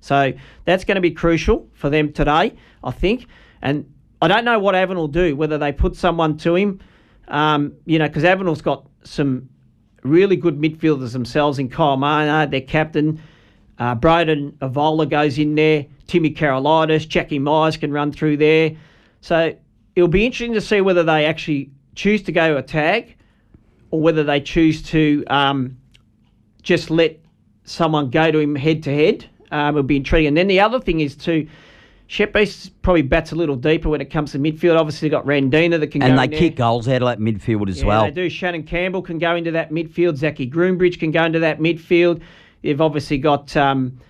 So 0.00 0.32
that's 0.64 0.84
going 0.84 0.94
to 0.94 1.00
be 1.00 1.10
crucial 1.10 1.68
for 1.74 1.90
them 1.90 2.12
today, 2.12 2.54
I 2.84 2.90
think. 2.90 3.26
And 3.62 3.92
I 4.20 4.28
don't 4.28 4.44
know 4.44 4.58
what 4.58 4.74
Avon 4.74 4.96
will 4.96 5.08
do, 5.08 5.36
whether 5.36 5.58
they 5.58 5.72
put 5.72 5.94
someone 5.94 6.36
to 6.38 6.56
him, 6.56 6.80
um, 7.28 7.74
you 7.84 7.98
know, 7.98 8.08
because 8.08 8.24
Avenel's 8.24 8.62
got 8.62 8.86
some 9.04 9.48
really 10.02 10.36
good 10.36 10.58
midfielders 10.58 11.12
themselves 11.12 11.58
in 11.58 11.68
Kyle 11.68 11.96
Maynard, 11.96 12.50
their 12.50 12.60
captain. 12.60 13.20
Uh, 13.78 13.94
Broden 13.94 14.52
Avola 14.58 15.08
goes 15.08 15.38
in 15.38 15.54
there. 15.54 15.86
Timmy 16.06 16.32
Karolitis, 16.32 17.06
Jackie 17.06 17.38
Myers 17.38 17.76
can 17.76 17.92
run 17.92 18.12
through 18.12 18.38
there. 18.38 18.76
So 19.20 19.54
it'll 19.94 20.08
be 20.08 20.24
interesting 20.24 20.54
to 20.54 20.60
see 20.60 20.80
whether 20.80 21.04
they 21.04 21.26
actually 21.26 21.70
choose 21.94 22.22
to 22.22 22.32
go 22.32 22.56
a 22.56 22.62
tag 22.62 23.16
or 23.90 24.00
whether 24.00 24.24
they 24.24 24.40
choose 24.40 24.82
to 24.82 25.24
um, 25.28 25.76
just 26.62 26.90
let 26.90 27.20
someone 27.64 28.10
go 28.10 28.30
to 28.30 28.38
him 28.38 28.54
head 28.54 28.82
to 28.84 28.94
head. 28.94 29.28
Um, 29.50 29.76
it'll 29.76 29.82
be 29.82 29.96
intriguing. 29.96 30.28
And 30.28 30.36
then 30.36 30.48
the 30.48 30.60
other 30.60 30.80
thing 30.80 31.00
is 31.00 31.16
too, 31.16 31.48
Shep 32.10 32.34
East 32.36 32.80
probably 32.80 33.02
bats 33.02 33.32
a 33.32 33.34
little 33.34 33.54
deeper 33.54 33.90
when 33.90 34.00
it 34.00 34.06
comes 34.06 34.32
to 34.32 34.38
midfield. 34.38 34.78
Obviously, 34.78 35.08
they've 35.08 35.16
got 35.18 35.26
Randina 35.26 35.78
that 35.78 35.88
can 35.88 36.02
and 36.02 36.18
they 36.18 36.26
kick 36.26 36.56
there. 36.56 36.64
goals 36.66 36.88
out 36.88 37.02
of 37.02 37.08
that 37.08 37.18
midfield 37.18 37.68
as 37.68 37.80
Yeah, 37.80 37.86
well. 37.86 38.04
they 38.04 38.10
do. 38.10 38.30
Shannon 38.30 38.62
Campbell 38.62 39.02
can 39.02 39.18
go 39.18 39.36
into 39.36 39.50
that 39.50 39.70
midfield. 39.70 40.16
Zachy 40.16 40.50
Groombridge 40.50 40.98
can 40.98 41.10
go 41.10 41.24
into 41.24 41.38
that 41.40 41.58
midfield. 41.60 42.22
They've 42.62 42.80
obviously 42.80 43.18
got 43.18 43.54
um, 43.58 44.00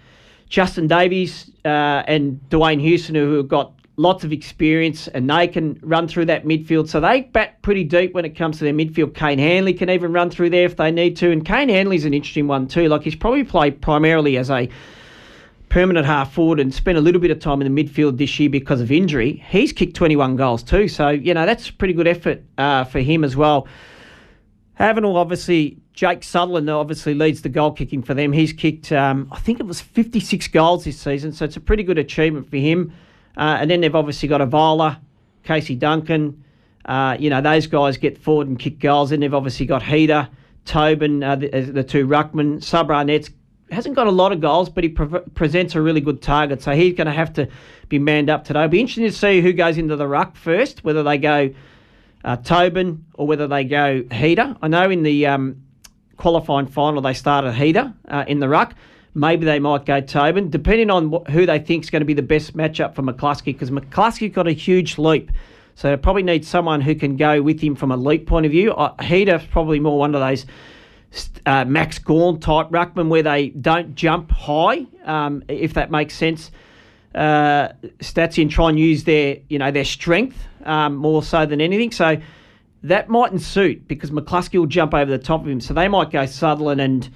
Justin 0.48 0.86
Davies 0.86 1.50
uh, 1.64 2.04
and 2.06 2.40
Dwayne 2.50 2.80
Houston 2.80 3.16
who 3.16 3.34
have 3.38 3.48
got 3.48 3.72
lots 3.96 4.22
of 4.22 4.32
experience 4.32 5.08
and 5.08 5.28
they 5.28 5.48
can 5.48 5.76
run 5.82 6.06
through 6.06 6.26
that 6.26 6.44
midfield. 6.44 6.88
So 6.88 7.00
they 7.00 7.22
bat 7.22 7.60
pretty 7.62 7.82
deep 7.82 8.14
when 8.14 8.24
it 8.24 8.36
comes 8.36 8.58
to 8.58 8.64
their 8.64 8.72
midfield. 8.72 9.16
Kane 9.16 9.40
Hanley 9.40 9.74
can 9.74 9.90
even 9.90 10.12
run 10.12 10.30
through 10.30 10.50
there 10.50 10.66
if 10.66 10.76
they 10.76 10.92
need 10.92 11.16
to. 11.16 11.32
And 11.32 11.44
Kane 11.44 11.68
Hanley's 11.68 12.04
an 12.04 12.14
interesting 12.14 12.46
one 12.46 12.68
too. 12.68 12.88
Like 12.88 13.02
he's 13.02 13.16
probably 13.16 13.42
played 13.42 13.82
primarily 13.82 14.36
as 14.38 14.50
a 14.50 14.68
permanent 15.68 16.06
half 16.06 16.32
forward 16.32 16.60
and 16.60 16.72
spent 16.72 16.98
a 16.98 17.00
little 17.00 17.20
bit 17.20 17.30
of 17.30 17.38
time 17.38 17.60
in 17.60 17.74
the 17.74 17.84
midfield 17.84 18.16
this 18.16 18.38
year 18.38 18.48
because 18.48 18.80
of 18.80 18.90
injury. 18.90 19.44
He's 19.48 19.72
kicked 19.72 19.94
21 19.96 20.36
goals 20.36 20.62
too. 20.62 20.88
So, 20.88 21.08
you 21.10 21.34
know, 21.34 21.46
that's 21.46 21.68
a 21.68 21.72
pretty 21.72 21.94
good 21.94 22.06
effort 22.06 22.42
uh, 22.56 22.84
for 22.84 23.00
him 23.00 23.24
as 23.24 23.36
well. 23.36 23.66
Avenel, 24.80 25.16
obviously, 25.16 25.78
Jake 25.92 26.22
Sutherland 26.22 26.70
obviously 26.70 27.12
leads 27.14 27.42
the 27.42 27.48
goal 27.48 27.72
kicking 27.72 28.02
for 28.02 28.14
them. 28.14 28.32
He's 28.32 28.52
kicked, 28.52 28.92
um, 28.92 29.28
I 29.32 29.38
think 29.40 29.58
it 29.58 29.66
was 29.66 29.80
56 29.80 30.46
goals 30.48 30.84
this 30.84 30.98
season, 31.00 31.32
so 31.32 31.44
it's 31.44 31.56
a 31.56 31.60
pretty 31.60 31.82
good 31.82 31.98
achievement 31.98 32.48
for 32.48 32.56
him. 32.58 32.92
Uh, 33.36 33.58
and 33.60 33.70
then 33.70 33.80
they've 33.80 33.94
obviously 33.94 34.28
got 34.28 34.40
Avala, 34.40 34.98
Casey 35.42 35.74
Duncan. 35.74 36.44
Uh, 36.84 37.16
you 37.18 37.28
know, 37.28 37.40
those 37.40 37.66
guys 37.66 37.96
get 37.96 38.16
forward 38.16 38.48
and 38.48 38.58
kick 38.58 38.78
goals. 38.78 39.10
Then 39.10 39.20
they've 39.20 39.34
obviously 39.34 39.66
got 39.66 39.82
Heater, 39.82 40.28
Tobin, 40.64 41.22
uh, 41.22 41.36
the, 41.36 41.48
the 41.48 41.84
two 41.84 42.06
Ruckman. 42.06 42.62
Sabra 42.62 43.04
Nets 43.04 43.30
hasn't 43.70 43.94
got 43.94 44.06
a 44.06 44.10
lot 44.10 44.32
of 44.32 44.40
goals, 44.40 44.68
but 44.68 44.84
he 44.84 44.90
pre- 44.90 45.20
presents 45.34 45.74
a 45.74 45.82
really 45.82 46.00
good 46.00 46.22
target. 46.22 46.62
So 46.62 46.72
he's 46.72 46.94
going 46.94 47.06
to 47.06 47.12
have 47.12 47.32
to 47.34 47.48
be 47.88 47.98
manned 47.98 48.30
up 48.30 48.44
today. 48.44 48.60
It'll 48.60 48.70
be 48.70 48.80
interesting 48.80 49.04
to 49.04 49.12
see 49.12 49.40
who 49.40 49.52
goes 49.52 49.78
into 49.78 49.96
the 49.96 50.06
ruck 50.06 50.36
first, 50.36 50.84
whether 50.84 51.02
they 51.02 51.18
go 51.18 51.50
uh, 52.24 52.36
Tobin 52.36 53.04
or 53.14 53.26
whether 53.26 53.46
they 53.46 53.64
go 53.64 54.02
Heater. 54.10 54.56
I 54.62 54.68
know 54.68 54.90
in 54.90 55.02
the 55.02 55.26
um, 55.26 55.62
qualifying 56.16 56.66
final 56.66 57.00
they 57.00 57.14
started 57.14 57.52
Heater 57.52 57.92
uh, 58.08 58.24
in 58.26 58.40
the 58.40 58.48
ruck. 58.48 58.74
Maybe 59.14 59.44
they 59.46 59.58
might 59.58 59.84
go 59.84 60.00
Tobin, 60.00 60.50
depending 60.50 60.90
on 60.90 61.10
wh- 61.10 61.30
who 61.30 61.46
they 61.46 61.58
think 61.58 61.84
is 61.84 61.90
going 61.90 62.02
to 62.02 62.06
be 62.06 62.14
the 62.14 62.22
best 62.22 62.56
matchup 62.56 62.94
for 62.94 63.02
McCluskey, 63.02 63.46
because 63.46 63.70
McCluskey 63.70 64.32
got 64.32 64.46
a 64.46 64.52
huge 64.52 64.98
leap. 64.98 65.30
So 65.74 65.90
they 65.90 65.96
probably 65.96 66.24
need 66.24 66.44
someone 66.44 66.80
who 66.80 66.94
can 66.94 67.16
go 67.16 67.40
with 67.40 67.60
him 67.60 67.76
from 67.76 67.92
a 67.92 67.96
leap 67.96 68.26
point 68.26 68.46
of 68.46 68.52
view. 68.52 68.72
Uh, 68.72 69.00
Heater's 69.02 69.46
probably 69.46 69.80
more 69.80 69.98
one 69.98 70.14
of 70.14 70.20
those 70.20 70.44
uh, 71.46 71.64
Max 71.64 71.98
Gawn 71.98 72.40
type 72.40 72.68
ruckman 72.68 73.08
where 73.08 73.22
they 73.22 73.48
don't 73.48 73.94
jump 73.94 74.30
high, 74.30 74.86
um, 75.04 75.42
if 75.48 75.74
that 75.74 75.90
makes 75.90 76.14
sense. 76.14 76.50
Uh, 77.14 77.72
Statsy 78.00 78.42
and 78.42 78.50
try 78.50 78.68
and 78.68 78.78
use 78.78 79.04
their, 79.04 79.38
you 79.48 79.58
know, 79.58 79.70
their 79.70 79.84
strength 79.84 80.36
um, 80.64 80.96
more 80.96 81.22
so 81.22 81.46
than 81.46 81.60
anything. 81.60 81.90
So 81.90 82.18
that 82.82 83.08
mightn't 83.08 83.42
suit 83.42 83.88
because 83.88 84.10
McCluskey 84.10 84.58
will 84.58 84.66
jump 84.66 84.94
over 84.94 85.10
the 85.10 85.18
top 85.18 85.40
of 85.40 85.48
him. 85.48 85.60
So 85.60 85.74
they 85.74 85.88
might 85.88 86.10
go 86.10 86.26
Sutherland 86.26 86.80
and 86.80 87.10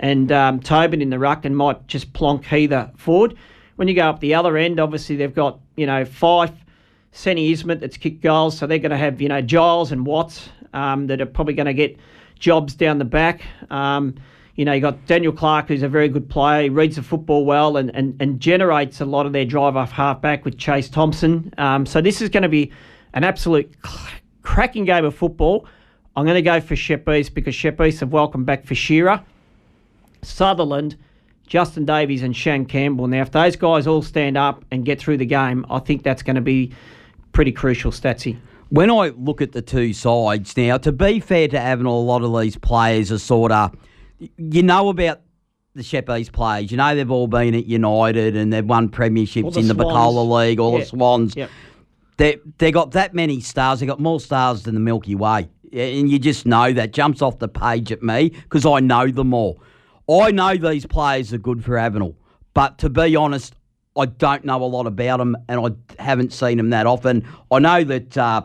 and 0.00 0.30
um, 0.30 0.60
Tobin 0.60 1.02
in 1.02 1.10
the 1.10 1.18
ruck 1.18 1.44
and 1.44 1.56
might 1.56 1.86
just 1.88 2.12
plonk 2.12 2.44
Heather 2.44 2.90
forward. 2.96 3.34
When 3.76 3.88
you 3.88 3.94
go 3.94 4.08
up 4.08 4.20
the 4.20 4.34
other 4.34 4.56
end, 4.56 4.78
obviously 4.78 5.16
they've 5.16 5.34
got 5.34 5.60
you 5.76 5.86
know 5.86 6.04
Fife, 6.04 6.52
Senny 7.12 7.52
Ismet 7.52 7.80
that's 7.80 7.96
kicked 7.96 8.22
goals, 8.22 8.58
so 8.58 8.66
they're 8.66 8.78
going 8.78 8.90
to 8.90 8.96
have 8.96 9.20
you 9.20 9.28
know 9.28 9.40
Giles 9.40 9.92
and 9.92 10.06
Watts 10.06 10.48
um, 10.72 11.06
that 11.08 11.20
are 11.20 11.26
probably 11.26 11.54
going 11.54 11.66
to 11.66 11.74
get 11.74 11.98
jobs 12.38 12.74
down 12.74 12.98
the 12.98 13.04
back. 13.04 13.42
Um, 13.70 14.14
you 14.54 14.64
know, 14.64 14.72
you 14.72 14.80
got 14.80 15.06
Daniel 15.06 15.32
Clark, 15.32 15.68
who's 15.68 15.82
a 15.82 15.88
very 15.88 16.08
good 16.08 16.28
player. 16.28 16.64
He 16.64 16.68
reads 16.68 16.96
the 16.96 17.02
football 17.02 17.44
well 17.44 17.76
and, 17.76 17.94
and, 17.94 18.20
and 18.20 18.40
generates 18.40 19.00
a 19.00 19.04
lot 19.04 19.24
of 19.24 19.32
their 19.32 19.44
drive 19.44 19.76
off 19.76 19.92
half 19.92 20.20
back 20.20 20.44
with 20.44 20.58
Chase 20.58 20.88
Thompson. 20.88 21.54
Um, 21.58 21.86
so 21.86 22.00
this 22.00 22.20
is 22.20 22.28
going 22.28 22.42
to 22.42 22.48
be 22.48 22.72
an 23.14 23.22
absolute 23.22 23.72
cracking 24.42 24.84
game 24.84 25.04
of 25.04 25.14
football. 25.14 25.66
I'm 26.16 26.24
going 26.24 26.34
to 26.34 26.42
go 26.42 26.60
for 26.60 26.74
Shep 26.74 27.08
East 27.08 27.34
because 27.34 27.54
Shep 27.54 27.80
East 27.80 28.00
have 28.00 28.12
welcomed 28.12 28.46
back 28.46 28.66
for 28.66 28.74
Shearer, 28.74 29.22
Sutherland, 30.22 30.96
Justin 31.46 31.84
Davies, 31.84 32.24
and 32.24 32.34
Shan 32.34 32.66
Campbell. 32.66 33.06
Now, 33.06 33.22
if 33.22 33.30
those 33.30 33.54
guys 33.54 33.86
all 33.86 34.02
stand 34.02 34.36
up 34.36 34.64
and 34.72 34.84
get 34.84 34.98
through 34.98 35.18
the 35.18 35.26
game, 35.26 35.64
I 35.70 35.78
think 35.78 36.02
that's 36.02 36.24
going 36.24 36.34
to 36.34 36.42
be 36.42 36.72
pretty 37.30 37.52
crucial, 37.52 37.92
Statsy. 37.92 38.36
When 38.70 38.90
I 38.90 39.08
look 39.16 39.40
at 39.40 39.52
the 39.52 39.62
two 39.62 39.92
sides 39.94 40.56
now, 40.56 40.76
to 40.78 40.92
be 40.92 41.20
fair 41.20 41.48
to 41.48 41.56
Avenel, 41.56 41.86
a 41.86 41.90
lot 42.04 42.22
of 42.22 42.38
these 42.38 42.56
players 42.56 43.10
are 43.10 43.18
sort 43.18 43.50
of, 43.50 43.74
you 44.36 44.62
know 44.62 44.88
about 44.90 45.20
the 45.74 45.82
Sheppies 45.82 46.30
players. 46.30 46.70
You 46.70 46.76
know 46.76 46.94
they've 46.94 47.10
all 47.10 47.28
been 47.28 47.54
at 47.54 47.64
United 47.66 48.36
and 48.36 48.52
they've 48.52 48.64
won 48.64 48.88
premierships 48.90 49.54
the 49.54 49.60
in 49.60 49.68
the 49.68 49.74
Swans. 49.74 49.92
Picola 49.92 50.38
League, 50.38 50.60
all 50.60 50.72
Yeah. 50.74 50.80
the 50.80 50.84
Swans. 50.86 51.36
Yep. 51.36 51.50
They 52.18 52.36
they 52.58 52.72
got 52.72 52.90
that 52.92 53.14
many 53.14 53.40
stars. 53.40 53.78
They 53.80 53.86
got 53.86 54.00
more 54.00 54.18
stars 54.18 54.64
than 54.64 54.74
the 54.74 54.80
Milky 54.80 55.14
Way, 55.14 55.48
and 55.72 56.10
you 56.10 56.18
just 56.18 56.46
know 56.46 56.72
that 56.72 56.92
jumps 56.92 57.22
off 57.22 57.38
the 57.38 57.46
page 57.48 57.92
at 57.92 58.02
me 58.02 58.30
because 58.30 58.66
I 58.66 58.80
know 58.80 59.06
them 59.08 59.32
all. 59.32 59.62
I 60.10 60.32
know 60.32 60.56
these 60.56 60.84
players 60.84 61.32
are 61.32 61.38
good 61.38 61.64
for 61.64 61.74
Avenel, 61.74 62.16
but 62.54 62.76
to 62.78 62.90
be 62.90 63.14
honest, 63.14 63.54
I 63.96 64.06
don't 64.06 64.44
know 64.44 64.60
a 64.62 64.66
lot 64.66 64.88
about 64.88 65.18
them, 65.18 65.36
and 65.48 65.60
I 65.98 66.02
haven't 66.02 66.32
seen 66.32 66.56
them 66.56 66.70
that 66.70 66.86
often. 66.86 67.24
I 67.52 67.60
know 67.60 67.84
that, 67.84 68.18
uh, 68.18 68.42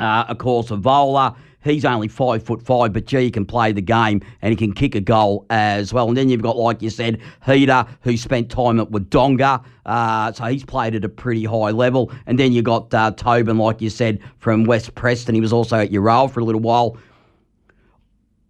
uh, 0.00 0.24
of 0.28 0.38
course, 0.38 0.68
Avola. 0.68 1.36
He's 1.62 1.86
only 1.86 2.08
five 2.08 2.42
foot 2.42 2.60
five, 2.60 2.92
but 2.92 3.06
gee, 3.06 3.22
he 3.22 3.30
can 3.30 3.46
play 3.46 3.72
the 3.72 3.80
game 3.80 4.20
and 4.42 4.50
he 4.50 4.56
can 4.56 4.74
kick 4.74 4.94
a 4.94 5.00
goal 5.00 5.46
as 5.48 5.94
well. 5.94 6.08
And 6.08 6.16
then 6.16 6.28
you've 6.28 6.42
got, 6.42 6.58
like 6.58 6.82
you 6.82 6.90
said, 6.90 7.22
Heater, 7.46 7.86
who 8.02 8.18
spent 8.18 8.50
time 8.50 8.78
at 8.78 8.90
Wodonga, 8.90 9.64
uh, 9.86 10.32
so 10.32 10.44
he's 10.44 10.62
played 10.62 10.94
at 10.94 11.04
a 11.04 11.08
pretty 11.08 11.44
high 11.44 11.70
level. 11.70 12.12
And 12.26 12.38
then 12.38 12.52
you 12.52 12.60
got 12.60 12.92
uh, 12.92 13.12
Tobin, 13.12 13.56
like 13.56 13.80
you 13.80 13.88
said, 13.88 14.20
from 14.36 14.64
West 14.64 14.94
Preston. 14.94 15.34
He 15.34 15.40
was 15.40 15.54
also 15.54 15.78
at 15.78 15.90
Euroa 15.90 16.30
for 16.30 16.40
a 16.40 16.44
little 16.44 16.60
while. 16.60 16.98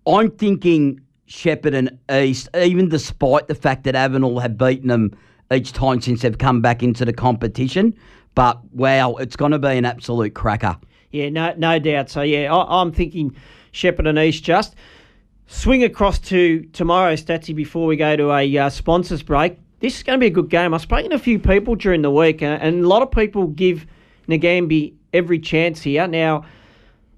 I'm 0.08 0.32
thinking 0.32 1.00
Shepherd 1.26 1.74
and 1.74 1.96
East, 2.10 2.48
even 2.56 2.88
despite 2.88 3.46
the 3.46 3.54
fact 3.54 3.84
that 3.84 3.94
Avenel 3.94 4.42
have 4.42 4.58
beaten 4.58 4.88
them 4.88 5.16
each 5.52 5.72
time 5.72 6.00
since 6.00 6.22
they've 6.22 6.36
come 6.36 6.60
back 6.60 6.82
into 6.82 7.04
the 7.04 7.12
competition. 7.12 7.94
But 8.34 8.58
wow, 8.72 9.14
it's 9.14 9.36
going 9.36 9.52
to 9.52 9.58
be 9.60 9.68
an 9.68 9.84
absolute 9.84 10.34
cracker. 10.34 10.76
Yeah, 11.14 11.28
no, 11.28 11.54
no 11.56 11.78
doubt. 11.78 12.10
So 12.10 12.22
yeah, 12.22 12.52
I, 12.52 12.80
I'm 12.80 12.90
thinking 12.90 13.36
Shepherd 13.70 14.08
and 14.08 14.18
East 14.18 14.42
just 14.42 14.74
swing 15.46 15.84
across 15.84 16.18
to 16.18 16.62
tomorrow, 16.72 17.14
Statsy, 17.14 17.54
before 17.54 17.86
we 17.86 17.94
go 17.94 18.16
to 18.16 18.32
a 18.32 18.58
uh, 18.58 18.68
sponsors 18.68 19.22
break. 19.22 19.56
This 19.78 19.96
is 19.96 20.02
going 20.02 20.18
to 20.18 20.20
be 20.20 20.26
a 20.26 20.30
good 20.30 20.50
game. 20.50 20.74
I've 20.74 20.80
spoken 20.80 21.10
to 21.10 21.16
a 21.16 21.20
few 21.20 21.38
people 21.38 21.76
during 21.76 22.02
the 22.02 22.10
week, 22.10 22.42
uh, 22.42 22.58
and 22.60 22.84
a 22.84 22.88
lot 22.88 23.02
of 23.02 23.12
people 23.12 23.46
give 23.46 23.86
Nagambie 24.26 24.94
every 25.12 25.38
chance 25.38 25.82
here. 25.82 26.08
Now, 26.08 26.46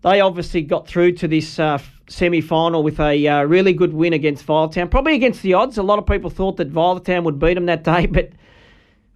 they 0.02 0.20
obviously 0.20 0.60
got 0.60 0.86
through 0.86 1.12
to 1.12 1.28
this 1.28 1.58
uh, 1.58 1.78
semi 2.06 2.42
final 2.42 2.82
with 2.82 3.00
a 3.00 3.26
uh, 3.26 3.44
really 3.44 3.72
good 3.72 3.94
win 3.94 4.12
against 4.12 4.44
Violet 4.44 4.72
Town. 4.72 4.90
Probably 4.90 5.14
against 5.14 5.40
the 5.40 5.54
odds. 5.54 5.78
A 5.78 5.82
lot 5.82 5.98
of 5.98 6.04
people 6.04 6.28
thought 6.28 6.58
that 6.58 6.68
Violet 6.68 7.06
Town 7.06 7.24
would 7.24 7.38
beat 7.38 7.54
them 7.54 7.64
that 7.66 7.82
day, 7.82 8.04
but 8.10 8.30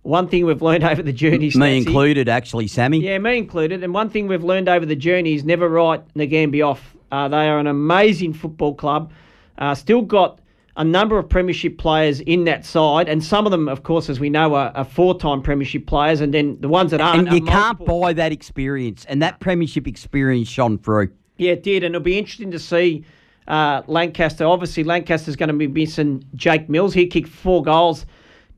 one 0.03 0.29
thing 0.29 0.47
we've 0.47 0.63
learned 0.63 0.85
over 0.85 1.03
the 1.03 1.13
journey, 1.13 1.51
Me 1.55 1.77
included, 1.77 2.29
actually, 2.29 2.67
Sammy. 2.67 3.01
yeah, 3.01 3.19
me 3.19 3.37
included. 3.37 3.85
And 3.85 3.93
one 3.93 4.09
thing 4.09 4.29
we've 4.29 4.45
learned 4.45 4.69
over 4.69 4.87
the 4.87 4.97
journey 4.97 5.35
is 5.35 5.45
never 5.45 5.69
write 5.69 6.03
Nagambie 6.15 6.67
off. 6.67 6.97
Uh, 7.13 7.29
they 7.29 7.49
are 7.49 7.59
an 7.59 7.67
amazing 7.67 8.33
football 8.33 8.75
club. 8.75 9.13
Uh, 9.59 9.75
still 9.75 10.03
got 10.03 10.41
a 10.77 10.85
number 10.85 11.19
of 11.19 11.29
premiership 11.29 11.77
players 11.77 12.21
in 12.21 12.45
that 12.45 12.65
side, 12.65 13.09
and 13.09 13.23
some 13.23 13.45
of 13.45 13.51
them, 13.51 13.69
of 13.69 13.83
course, 13.83 14.09
as 14.09 14.19
we 14.19 14.31
know, 14.31 14.55
are, 14.55 14.71
are 14.75 14.85
four-time 14.85 15.43
premiership 15.43 15.87
players, 15.87 16.21
and 16.23 16.33
then 16.33 16.59
the 16.61 16.69
ones 16.69 16.93
that 16.93 17.01
aren't. 17.01 17.29
And 17.29 17.37
you 17.37 17.47
are 17.49 17.51
can't 17.51 17.85
buy 17.85 18.15
that 18.15 18.33
experience, 18.33 19.05
and 19.07 19.21
that 19.21 19.41
premiership 19.41 19.87
experience 19.87 20.49
shone 20.49 20.79
through. 20.79 21.11
Yeah, 21.37 21.53
it 21.53 21.63
did, 21.63 21.85
and 21.85 21.95
it'll 21.95 22.05
be 22.05 22.17
interesting 22.17 22.51
to 22.53 22.59
see 22.59 23.05
uh, 23.49 23.83
Lancaster. 23.87 24.47
Obviously, 24.47 24.85
Lancaster's 24.85 25.37
going 25.37 25.49
to 25.49 25.55
be 25.55 25.67
missing 25.67 26.25
Jake 26.37 26.71
Mills. 26.71 26.95
He 26.95 27.07
kicked 27.07 27.29
four 27.29 27.63
goals 27.63 28.07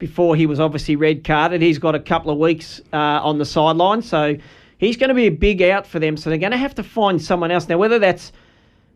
before 0.03 0.35
he 0.35 0.47
was 0.47 0.59
obviously 0.59 0.97
red 0.97 1.23
carded. 1.23 1.63
He's 1.63 1.79
got 1.79 1.95
a 1.95 2.01
couple 2.01 2.33
of 2.33 2.37
weeks 2.37 2.81
uh, 2.93 2.97
on 2.97 3.39
the 3.39 3.45
sideline, 3.45 4.03
so 4.03 4.37
he's 4.79 4.97
going 4.97 5.11
to 5.11 5.15
be 5.15 5.27
a 5.27 5.31
big 5.31 5.63
out 5.63 5.87
for 5.87 6.01
them. 6.01 6.17
So 6.17 6.29
they're 6.29 6.41
going 6.41 6.51
to 6.51 6.59
have 6.59 6.75
to 6.75 6.83
find 6.83 7.23
someone 7.23 7.53
else 7.53 7.69
now, 7.69 7.79
whether 7.79 8.01
that's 8.01 8.33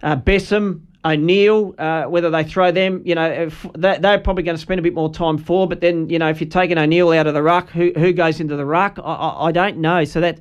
uh, 0.02 0.16
Bessam, 0.16 0.80
O'Neill, 1.04 1.76
uh, 1.78 2.06
whether 2.06 2.28
they 2.28 2.42
throw 2.42 2.72
them, 2.72 3.02
you 3.04 3.14
know, 3.14 3.48
they, 3.76 3.98
they're 3.98 4.18
probably 4.18 4.42
going 4.42 4.56
to 4.56 4.60
spend 4.60 4.80
a 4.80 4.82
bit 4.82 4.94
more 4.94 5.12
time 5.12 5.38
for. 5.38 5.68
But 5.68 5.80
then, 5.80 6.10
you 6.10 6.18
know, 6.18 6.28
if 6.28 6.40
you're 6.40 6.50
taking 6.50 6.76
O'Neill 6.76 7.12
out 7.12 7.28
of 7.28 7.34
the 7.34 7.42
ruck, 7.42 7.70
who 7.70 7.92
who 7.96 8.12
goes 8.12 8.40
into 8.40 8.56
the 8.56 8.66
ruck? 8.66 8.98
I, 8.98 9.02
I, 9.02 9.46
I 9.46 9.52
don't 9.52 9.76
know. 9.76 10.02
So 10.02 10.20
that 10.20 10.40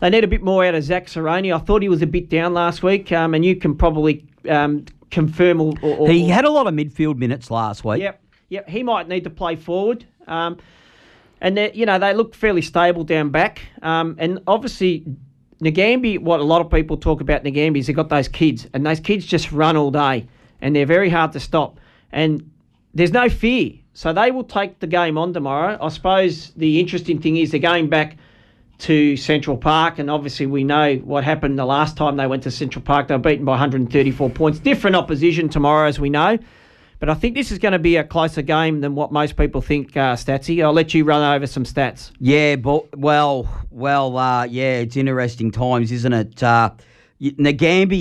they 0.00 0.08
need 0.08 0.24
a 0.24 0.28
bit 0.28 0.42
more 0.42 0.64
out 0.64 0.74
of 0.74 0.82
Zach 0.82 1.08
Saroni. 1.08 1.54
I 1.54 1.58
thought 1.58 1.82
he 1.82 1.90
was 1.90 2.00
a 2.00 2.06
bit 2.06 2.30
down 2.30 2.54
last 2.54 2.82
week, 2.82 3.12
um, 3.12 3.34
and 3.34 3.44
you 3.44 3.54
can 3.54 3.76
probably 3.76 4.24
um, 4.48 4.86
confirm 5.10 5.60
or, 5.60 5.74
or, 5.82 5.96
or 5.98 6.10
He 6.10 6.26
had 6.26 6.46
a 6.46 6.50
lot 6.50 6.66
of 6.66 6.72
midfield 6.72 7.18
minutes 7.18 7.50
last 7.50 7.84
week. 7.84 8.00
Yep, 8.00 8.20
yep. 8.48 8.68
He 8.68 8.82
might 8.82 9.08
need 9.08 9.24
to 9.24 9.30
play 9.30 9.56
forward. 9.56 10.04
Um, 10.26 10.58
and 11.40 11.56
they, 11.56 11.72
you 11.72 11.86
know 11.86 11.98
they 11.98 12.14
look 12.14 12.34
fairly 12.34 12.62
stable 12.62 13.04
down 13.04 13.30
back. 13.30 13.60
Um, 13.82 14.16
and 14.18 14.40
obviously, 14.46 15.04
Nagambie. 15.60 16.18
What 16.18 16.40
a 16.40 16.44
lot 16.44 16.60
of 16.60 16.70
people 16.70 16.96
talk 16.96 17.20
about 17.20 17.44
Nagambie 17.44 17.78
is 17.78 17.86
they've 17.86 17.96
got 17.96 18.08
those 18.08 18.28
kids, 18.28 18.66
and 18.72 18.84
those 18.84 19.00
kids 19.00 19.26
just 19.26 19.52
run 19.52 19.76
all 19.76 19.90
day, 19.90 20.26
and 20.60 20.74
they're 20.74 20.86
very 20.86 21.10
hard 21.10 21.32
to 21.32 21.40
stop. 21.40 21.78
And 22.12 22.50
there's 22.94 23.12
no 23.12 23.28
fear, 23.28 23.72
so 23.92 24.12
they 24.12 24.30
will 24.30 24.44
take 24.44 24.80
the 24.80 24.86
game 24.86 25.18
on 25.18 25.32
tomorrow. 25.32 25.78
I 25.80 25.88
suppose 25.88 26.50
the 26.52 26.80
interesting 26.80 27.20
thing 27.20 27.36
is 27.36 27.50
they're 27.50 27.60
going 27.60 27.88
back 27.88 28.16
to 28.78 29.16
Central 29.16 29.56
Park, 29.56 29.98
and 29.98 30.10
obviously 30.10 30.46
we 30.46 30.64
know 30.64 30.96
what 30.96 31.24
happened 31.24 31.58
the 31.58 31.64
last 31.64 31.96
time 31.96 32.16
they 32.16 32.26
went 32.26 32.42
to 32.42 32.50
Central 32.50 32.82
Park. 32.82 33.08
They 33.08 33.14
were 33.14 33.20
beaten 33.20 33.44
by 33.44 33.52
134 33.52 34.30
points. 34.30 34.58
Different 34.58 34.96
opposition 34.96 35.48
tomorrow, 35.48 35.88
as 35.88 35.98
we 35.98 36.10
know. 36.10 36.38
But 36.98 37.10
I 37.10 37.14
think 37.14 37.34
this 37.34 37.52
is 37.52 37.58
going 37.58 37.72
to 37.72 37.78
be 37.78 37.96
a 37.96 38.04
closer 38.04 38.40
game 38.42 38.80
than 38.80 38.94
what 38.94 39.12
most 39.12 39.36
people 39.36 39.60
think, 39.60 39.96
uh, 39.96 40.14
Statsy. 40.16 40.64
I'll 40.64 40.72
let 40.72 40.94
you 40.94 41.04
run 41.04 41.22
over 41.34 41.46
some 41.46 41.64
stats. 41.64 42.10
Yeah, 42.20 42.56
but 42.56 42.96
well, 42.98 43.48
well, 43.70 44.16
uh, 44.16 44.44
yeah, 44.44 44.78
it's 44.78 44.96
interesting 44.96 45.50
times, 45.50 45.92
isn't 45.92 46.12
it? 46.12 46.42
Uh, 46.42 46.70
y- 47.20 47.34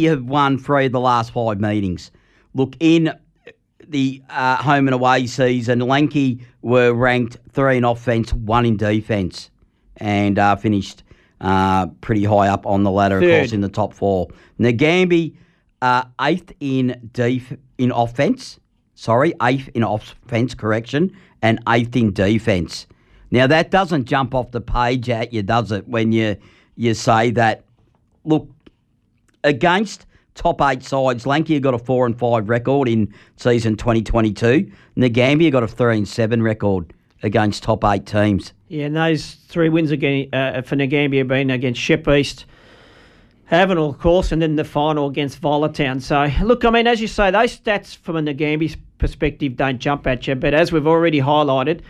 have 0.04 0.24
won 0.24 0.58
three 0.58 0.86
of 0.86 0.94
the 0.94 1.00
last 1.00 1.32
five 1.32 1.60
meetings. 1.60 2.10
Look, 2.54 2.78
in 2.80 3.12
the 3.88 4.22
uh, 4.30 4.56
home 4.58 4.88
and 4.88 4.96
away 4.96 5.28
season, 5.28 5.80
Lanky 5.80 6.42
were 6.62 6.94
ranked 6.94 7.38
three 7.52 7.78
in 7.78 7.84
offence, 7.84 8.34
one 8.34 8.66
in 8.66 8.78
defence, 8.78 9.52
and 9.98 10.40
uh, 10.40 10.56
finished 10.56 11.04
uh, 11.42 11.88
pretty 12.00 12.24
high 12.24 12.48
up 12.48 12.66
on 12.66 12.84
the 12.84 12.92
ladder, 12.92 13.18
of 13.18 13.24
course, 13.40 13.52
in 13.52 13.60
the 13.62 13.70
top 13.70 13.94
four. 13.94 14.28
Nagambie 14.58 15.36
uh, 15.82 16.06
eighth 16.22 16.54
in 16.62 17.10
def- 17.12 17.58
in 17.78 17.92
offence. 17.92 18.60
Sorry, 18.96 19.34
eighth 19.42 19.70
in 19.74 19.84
offence, 19.84 20.56
correction, 20.56 21.16
and 21.42 21.60
eighth 21.68 21.96
in 21.96 22.14
defence. 22.14 22.88
Now 23.32 23.48
that 23.48 23.70
doesn't 23.70 24.06
jump 24.06 24.34
off 24.34 24.52
the 24.52 24.62
page 24.62 25.10
at 25.10 25.34
you, 25.34 25.44
does 25.44 25.72
it? 25.72 25.88
When 25.88 26.12
you 26.12 26.38
you 26.78 26.94
say 26.94 27.32
that, 27.32 27.66
look, 28.24 28.50
against 29.44 30.06
top 30.34 30.62
eight 30.62 30.84
sides, 30.84 31.26
Lanky 31.26 31.60
got 31.60 31.74
a 31.74 31.80
four 31.80 32.06
and 32.06 32.18
five 32.18 32.50
record 32.50 32.88
in 32.88 33.14
season 33.38 33.76
2022. 33.76 34.72
Nagambia 34.98 35.52
got 35.52 35.64
a 35.64 35.68
three 35.68 35.98
and 35.98 36.08
seven 36.08 36.42
record 36.42 36.94
against 37.24 37.64
top 37.64 37.84
eight 37.84 38.06
teams. 38.06 38.54
Yeah, 38.68 38.86
and 38.86 38.96
those 38.96 39.36
three 39.48 39.70
wins 39.70 39.92
again 39.92 40.30
uh, 40.34 40.62
for 40.62 40.76
Nagambia 40.76 41.20
have 41.20 41.28
been 41.28 41.50
against 41.50 41.80
Shep 41.80 42.08
East, 42.08 42.46
Avenel, 43.52 43.90
of 43.90 44.00
course, 44.00 44.32
and 44.32 44.42
then 44.42 44.56
the 44.56 44.64
final 44.64 45.08
against 45.08 45.38
Violet 45.38 45.76
Town. 45.76 46.00
So, 46.00 46.30
look, 46.42 46.66
I 46.66 46.72
mean, 46.72 46.88
as 46.88 47.00
you 47.00 47.08
say, 47.08 47.30
those 47.30 47.58
stats 47.58 47.96
from 47.96 48.16
a 48.16 48.22
Nagambia 48.22 48.76
perspective 48.98 49.56
don't 49.56 49.78
jump 49.78 50.08
at 50.08 50.26
you, 50.28 50.34
but 50.36 50.54
as 50.54 50.72
we've 50.72 50.88
already 50.88 51.20
highlighted, 51.20 51.82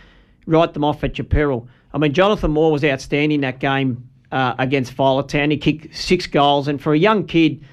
write 0.46 0.74
them 0.74 0.84
off 0.84 1.02
at 1.02 1.16
your 1.16 1.24
peril. 1.24 1.66
I 1.94 1.98
mean, 1.98 2.12
Jonathan 2.12 2.50
Moore 2.50 2.72
was 2.72 2.84
outstanding 2.84 3.40
that 3.40 3.58
game 3.58 4.06
uh, 4.30 4.54
against 4.58 4.92
Violet 4.92 5.28
Town. 5.28 5.50
He 5.50 5.56
kicked 5.56 5.96
six 5.96 6.26
goals, 6.26 6.68
and 6.68 6.80
for 6.80 6.92
a 6.92 6.98
young 6.98 7.26
kid, 7.26 7.64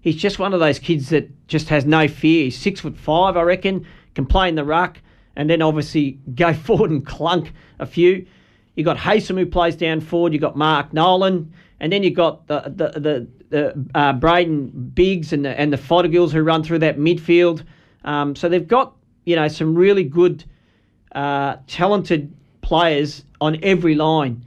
he's 0.00 0.16
just 0.16 0.38
one 0.38 0.54
of 0.54 0.60
those 0.60 0.78
kids 0.78 1.10
that 1.10 1.28
just 1.46 1.68
has 1.68 1.84
no 1.84 2.08
fear. 2.08 2.44
He's 2.44 2.58
six 2.58 2.80
foot 2.80 2.96
five, 2.96 3.36
I 3.36 3.42
reckon, 3.42 3.86
can 4.14 4.24
play 4.24 4.48
in 4.48 4.54
the 4.54 4.64
ruck, 4.64 4.98
and 5.36 5.50
then 5.50 5.60
obviously 5.60 6.12
go 6.34 6.54
forward 6.54 6.90
and 6.90 7.04
clunk 7.04 7.52
a 7.78 7.84
few. 7.84 8.26
You 8.76 8.84
got 8.84 8.96
Haysom 8.96 9.38
who 9.38 9.46
plays 9.46 9.76
down 9.76 10.00
forward. 10.00 10.32
You 10.32 10.38
got 10.38 10.56
Mark 10.56 10.92
Nolan, 10.92 11.52
and 11.80 11.92
then 11.92 12.02
you've 12.02 12.14
got 12.14 12.46
the 12.46 12.60
the 12.60 13.00
the, 13.00 13.28
the 13.50 13.86
uh, 13.94 14.12
Braden 14.14 14.90
Biggs 14.94 15.32
and 15.32 15.44
the 15.44 15.58
and 15.58 15.72
the 15.72 15.76
Fothergills 15.76 16.30
who 16.30 16.42
run 16.42 16.62
through 16.62 16.80
that 16.80 16.98
midfield. 16.98 17.64
Um, 18.04 18.36
so 18.36 18.48
they've 18.48 18.66
got 18.66 18.94
you 19.24 19.36
know 19.36 19.48
some 19.48 19.74
really 19.74 20.04
good, 20.04 20.44
uh, 21.12 21.56
talented 21.66 22.34
players 22.62 23.24
on 23.40 23.58
every 23.62 23.94
line. 23.94 24.44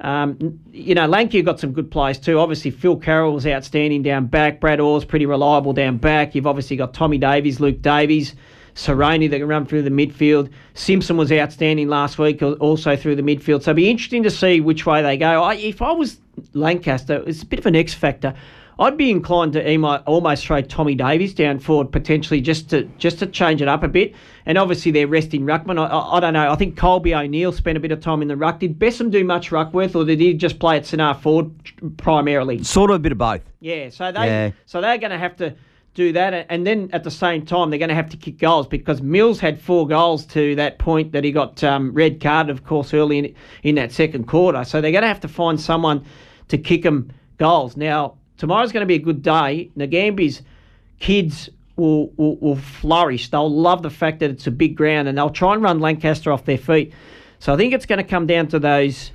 Um, 0.00 0.60
you 0.70 0.94
know, 0.94 1.06
Lanky 1.06 1.42
got 1.42 1.58
some 1.58 1.72
good 1.72 1.90
players 1.90 2.18
too. 2.18 2.38
Obviously, 2.38 2.70
Phil 2.70 2.96
Carroll 2.96 3.32
was 3.32 3.46
outstanding 3.46 4.02
down 4.02 4.26
back. 4.26 4.60
Brad 4.60 4.78
Orr's 4.78 5.04
pretty 5.04 5.26
reliable 5.26 5.72
down 5.72 5.96
back. 5.96 6.34
You've 6.34 6.46
obviously 6.46 6.76
got 6.76 6.94
Tommy 6.94 7.18
Davies, 7.18 7.58
Luke 7.58 7.82
Davies, 7.82 8.36
Saroni 8.76 9.28
that 9.28 9.40
can 9.40 9.48
run 9.48 9.66
through 9.66 9.82
the 9.82 9.90
midfield. 9.90 10.50
Simpson 10.74 11.16
was 11.16 11.32
outstanding 11.32 11.88
last 11.88 12.16
week, 12.16 12.40
also 12.42 12.94
through 12.94 13.16
the 13.16 13.22
midfield. 13.22 13.62
So 13.64 13.72
it'll 13.72 13.74
be 13.74 13.90
interesting 13.90 14.22
to 14.22 14.30
see 14.30 14.60
which 14.60 14.86
way 14.86 15.02
they 15.02 15.16
go. 15.16 15.42
I, 15.42 15.54
if 15.56 15.82
I 15.82 15.90
was 15.90 16.20
Lancaster, 16.54 17.22
it's 17.26 17.42
a 17.42 17.46
bit 17.46 17.58
of 17.58 17.66
an 17.66 17.76
X 17.76 17.94
factor. 17.94 18.34
I'd 18.80 18.96
be 18.96 19.10
inclined 19.10 19.54
to 19.54 20.02
almost 20.06 20.46
throw 20.46 20.60
Tommy 20.62 20.94
Davies 20.94 21.34
down 21.34 21.58
forward 21.58 21.90
potentially 21.90 22.40
just 22.40 22.70
to 22.70 22.84
just 22.98 23.18
to 23.18 23.26
change 23.26 23.60
it 23.60 23.66
up 23.66 23.82
a 23.82 23.88
bit. 23.88 24.14
And 24.46 24.56
obviously 24.56 24.92
they're 24.92 25.08
resting 25.08 25.42
ruckman. 25.42 25.80
I, 25.80 25.86
I, 25.86 26.16
I 26.16 26.20
don't 26.20 26.32
know. 26.32 26.50
I 26.50 26.54
think 26.54 26.76
Colby 26.76 27.12
O'Neill 27.12 27.50
spent 27.50 27.76
a 27.76 27.80
bit 27.80 27.90
of 27.90 28.00
time 28.00 28.22
in 28.22 28.28
the 28.28 28.36
ruck. 28.36 28.60
Did 28.60 28.78
Bessam 28.78 29.10
do 29.10 29.24
much 29.24 29.50
ruck 29.50 29.74
worth, 29.74 29.96
or 29.96 30.04
did 30.04 30.20
he 30.20 30.32
just 30.32 30.60
play 30.60 30.76
at 30.76 30.86
centre 30.86 31.12
forward 31.14 31.50
primarily? 31.96 32.62
Sort 32.62 32.90
of 32.90 32.96
a 32.96 32.98
bit 33.00 33.12
of 33.12 33.18
both. 33.18 33.42
Yeah, 33.60 33.88
so 33.90 34.12
they 34.12 34.26
Yeah. 34.26 34.50
so 34.66 34.80
they're 34.80 34.98
going 34.98 35.10
to 35.10 35.18
have 35.18 35.36
to 35.38 35.56
do 35.94 36.12
that, 36.12 36.46
and 36.48 36.64
then 36.64 36.88
at 36.92 37.02
the 37.02 37.10
same 37.10 37.44
time 37.44 37.70
they're 37.70 37.78
going 37.80 37.88
to 37.88 37.94
have 37.96 38.10
to 38.10 38.16
kick 38.16 38.38
goals 38.38 38.68
because 38.68 39.02
Mills 39.02 39.40
had 39.40 39.60
four 39.60 39.88
goals 39.88 40.24
to 40.26 40.54
that 40.54 40.78
point 40.78 41.10
that 41.10 41.24
he 41.24 41.32
got 41.32 41.64
um, 41.64 41.92
red 41.92 42.20
carded, 42.20 42.56
of 42.56 42.64
course, 42.64 42.94
early 42.94 43.18
in, 43.18 43.34
in 43.64 43.74
that 43.74 43.90
second 43.90 44.28
quarter. 44.28 44.62
So 44.62 44.80
they're 44.80 44.92
going 44.92 45.02
to 45.02 45.08
have 45.08 45.18
to 45.20 45.28
find 45.28 45.60
someone 45.60 46.04
to 46.48 46.58
kick 46.58 46.82
them 46.82 47.10
goals. 47.36 47.76
Now 47.76 48.16
tomorrow's 48.36 48.72
going 48.72 48.82
to 48.82 48.86
be 48.86 48.94
a 48.94 48.98
good 48.98 49.22
day. 49.22 49.70
Nagambie's 49.76 50.42
kids. 51.00 51.50
Will, 51.76 52.08
will, 52.16 52.34
will 52.38 52.56
flourish. 52.56 53.30
They'll 53.30 53.48
love 53.48 53.82
the 53.82 53.90
fact 53.90 54.18
that 54.18 54.30
it's 54.30 54.48
a 54.48 54.50
big 54.50 54.76
ground 54.76 55.06
and 55.06 55.16
they'll 55.16 55.30
try 55.30 55.54
and 55.54 55.62
run 55.62 55.78
Lancaster 55.78 56.32
off 56.32 56.44
their 56.44 56.58
feet. 56.58 56.92
So 57.38 57.54
I 57.54 57.56
think 57.56 57.72
it's 57.72 57.86
going 57.86 57.98
to 57.98 58.04
come 58.04 58.26
down 58.26 58.48
to 58.48 58.58
those 58.58 59.12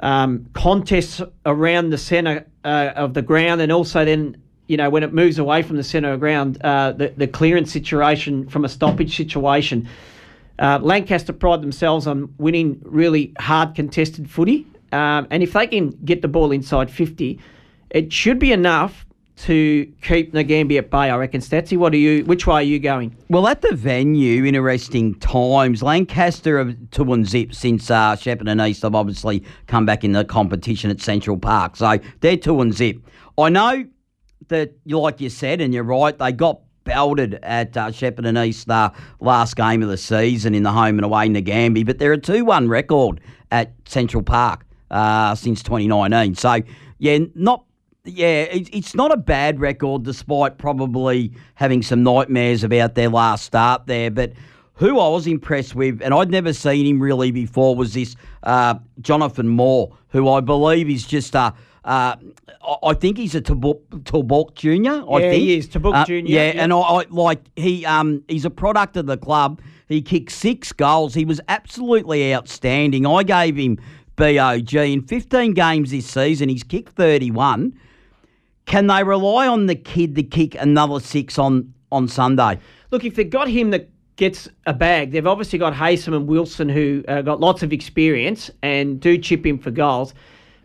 um, 0.00 0.46
contests 0.54 1.22
around 1.46 1.90
the 1.90 1.98
centre 1.98 2.46
uh, 2.64 2.92
of 2.94 3.14
the 3.14 3.22
ground, 3.22 3.60
and 3.60 3.72
also 3.72 4.04
then 4.04 4.36
you 4.66 4.76
know 4.76 4.90
when 4.90 5.02
it 5.02 5.12
moves 5.12 5.38
away 5.38 5.62
from 5.62 5.76
the 5.76 5.84
centre 5.84 6.12
of 6.12 6.20
ground, 6.20 6.60
uh, 6.62 6.92
the 6.92 7.12
the 7.16 7.26
clearance 7.26 7.72
situation 7.72 8.48
from 8.48 8.64
a 8.64 8.68
stoppage 8.68 9.16
situation. 9.16 9.88
Uh, 10.58 10.78
Lancaster 10.82 11.32
pride 11.32 11.62
themselves 11.62 12.08
on 12.08 12.34
winning 12.38 12.80
really 12.84 13.32
hard 13.38 13.76
contested 13.76 14.28
footy, 14.28 14.66
um, 14.92 15.26
and 15.30 15.42
if 15.42 15.52
they 15.52 15.66
can 15.66 15.90
get 16.04 16.22
the 16.22 16.28
ball 16.28 16.52
inside 16.52 16.90
fifty, 16.90 17.40
it 17.90 18.12
should 18.12 18.38
be 18.38 18.52
enough 18.52 19.06
to 19.38 19.86
keep 20.02 20.32
Nagambie 20.32 20.78
at 20.78 20.90
bay. 20.90 21.10
I 21.10 21.16
reckon. 21.16 21.40
Statsy, 21.40 21.76
what 21.76 21.92
are 21.94 21.98
you? 21.98 22.24
Which 22.24 22.46
way 22.46 22.56
are 22.56 22.62
you 22.62 22.78
going? 22.78 23.16
Well, 23.28 23.46
at 23.46 23.62
the 23.62 23.74
venue, 23.74 24.44
interesting 24.44 25.14
times. 25.20 25.82
Lancaster 25.82 26.58
have 26.58 26.76
two 26.90 27.12
and 27.12 27.26
zip 27.26 27.54
since 27.54 27.90
uh, 27.90 28.16
and 28.26 28.60
East 28.60 28.82
have 28.82 28.94
obviously 28.94 29.44
come 29.66 29.86
back 29.86 30.02
in 30.02 30.12
the 30.12 30.24
competition 30.24 30.90
at 30.90 31.00
Central 31.00 31.38
Park. 31.38 31.76
So 31.76 31.98
they're 32.20 32.36
two 32.36 32.60
and 32.60 32.74
zip. 32.74 32.98
I 33.38 33.48
know 33.48 33.86
that, 34.48 34.72
like 34.86 35.20
you 35.20 35.30
said, 35.30 35.60
and 35.60 35.72
you're 35.72 35.84
right, 35.84 36.16
they 36.18 36.32
got 36.32 36.60
belted 36.84 37.38
at 37.42 37.76
uh, 37.76 37.88
Shepparton 37.88 38.26
and 38.26 38.38
East 38.38 38.68
uh, 38.68 38.90
last 39.20 39.56
game 39.56 39.82
of 39.82 39.88
the 39.88 39.96
season 39.96 40.54
in 40.54 40.62
the 40.62 40.72
home 40.72 40.98
and 40.98 41.04
away 41.04 41.28
Nagambie, 41.28 41.86
but 41.86 41.98
they're 41.98 42.14
a 42.14 42.18
2 42.18 42.44
1 42.44 42.68
record 42.68 43.20
at 43.50 43.72
Central 43.84 44.22
Park 44.22 44.64
uh, 44.90 45.34
since 45.34 45.62
2019. 45.62 46.34
So, 46.34 46.60
yeah, 46.98 47.18
not 47.34 47.64
yeah, 48.04 48.42
it, 48.42 48.74
it's 48.74 48.94
not 48.94 49.12
a 49.12 49.16
bad 49.16 49.60
record, 49.60 50.02
despite 50.02 50.58
probably 50.58 51.32
having 51.54 51.82
some 51.82 52.02
nightmares 52.02 52.64
about 52.64 52.94
their 52.94 53.08
last 53.08 53.44
start 53.44 53.86
there. 53.86 54.10
But 54.10 54.32
who 54.74 54.98
I 54.98 55.08
was 55.08 55.26
impressed 55.26 55.74
with, 55.74 56.00
and 56.02 56.14
I'd 56.14 56.30
never 56.30 56.52
seen 56.52 56.86
him 56.86 57.00
really 57.00 57.30
before, 57.30 57.74
was 57.74 57.94
this 57.94 58.16
uh, 58.44 58.76
Jonathan 59.00 59.48
Moore, 59.48 59.96
who 60.08 60.28
I 60.28 60.40
believe 60.40 60.88
is 60.88 61.06
just 61.06 61.34
a. 61.34 61.54
Uh, 61.84 62.16
I 62.82 62.92
think 62.92 63.16
he's 63.16 63.34
a 63.34 63.40
Tulbuk 63.40 64.54
Junior. 64.54 64.92
I 64.92 65.20
yeah, 65.20 65.30
think 65.30 65.42
he 65.42 65.56
is 65.56 65.68
Tulbuk 65.68 65.94
uh, 65.94 66.04
Junior. 66.04 66.34
Yeah, 66.34 66.62
and 66.62 66.72
I, 66.72 66.78
I 66.78 67.04
like 67.08 67.40
he 67.56 67.86
um 67.86 68.22
he's 68.28 68.44
a 68.44 68.50
product 68.50 68.96
of 68.96 69.06
the 69.06 69.16
club. 69.16 69.60
He 69.88 70.02
kicked 70.02 70.32
six 70.32 70.72
goals. 70.72 71.14
He 71.14 71.24
was 71.24 71.40
absolutely 71.48 72.34
outstanding. 72.34 73.06
I 73.06 73.22
gave 73.22 73.56
him 73.56 73.78
BOG 74.18 74.74
in 74.74 75.02
15 75.02 75.54
games 75.54 75.90
this 75.90 76.06
season. 76.06 76.50
He's 76.50 76.62
kicked 76.62 76.94
31. 76.94 77.78
Can 78.66 78.86
they 78.86 79.02
rely 79.02 79.48
on 79.48 79.66
the 79.66 79.74
kid 79.74 80.14
to 80.16 80.22
kick 80.22 80.54
another 80.56 81.00
six 81.00 81.38
on 81.38 81.72
on 81.90 82.06
Sunday? 82.06 82.58
Look, 82.90 83.04
if 83.04 83.14
they've 83.14 83.30
got 83.30 83.48
him 83.48 83.70
that 83.70 83.88
gets 84.16 84.48
a 84.66 84.74
bag, 84.74 85.12
they've 85.12 85.26
obviously 85.26 85.58
got 85.58 85.72
Haysom 85.72 86.14
and 86.14 86.26
Wilson 86.26 86.68
who 86.68 87.02
uh, 87.08 87.22
got 87.22 87.40
lots 87.40 87.62
of 87.62 87.72
experience 87.72 88.50
and 88.62 89.00
do 89.00 89.16
chip 89.16 89.46
in 89.46 89.58
for 89.58 89.70
goals. 89.70 90.12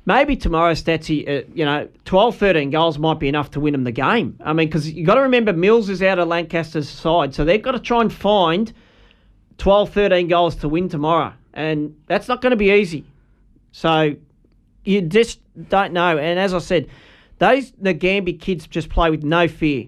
Maybe 0.05 0.35
tomorrow, 0.35 0.73
Statsy, 0.73 1.29
uh, 1.29 1.45
you 1.53 1.63
know, 1.63 1.87
12, 2.03 2.35
13 2.35 2.71
goals 2.71 2.99
might 2.99 3.19
be 3.19 3.29
enough 3.29 3.51
to 3.51 3.61
win 3.61 3.71
them 3.71 3.85
the 3.85 3.91
game. 3.91 4.37
I 4.43 4.51
mean, 4.51 4.67
because 4.67 4.91
you've 4.91 5.07
got 5.07 5.15
to 5.15 5.21
remember 5.21 5.53
Mills 5.53 5.87
is 5.87 6.03
out 6.03 6.19
of 6.19 6.27
Lancaster's 6.27 6.89
side, 6.89 7.33
so 7.33 7.45
they've 7.45 7.61
got 7.61 7.71
to 7.71 7.79
try 7.79 8.01
and 8.01 8.11
find 8.11 8.73
12, 9.59 9.91
13 9.91 10.27
goals 10.27 10.55
to 10.57 10.67
win 10.67 10.89
tomorrow. 10.89 11.31
And 11.53 11.95
that's 12.07 12.27
not 12.27 12.41
going 12.41 12.51
to 12.51 12.57
be 12.57 12.71
easy. 12.71 13.05
So 13.73 14.15
you 14.85 15.01
just 15.01 15.41
don't 15.67 15.91
know. 15.91 16.17
And 16.17 16.39
as 16.39 16.53
I 16.53 16.59
said, 16.59 16.87
those 17.39 17.71
Nagambie 17.73 18.39
kids 18.39 18.67
just 18.67 18.89
play 18.89 19.09
with 19.09 19.23
no 19.23 19.49
fear. 19.49 19.87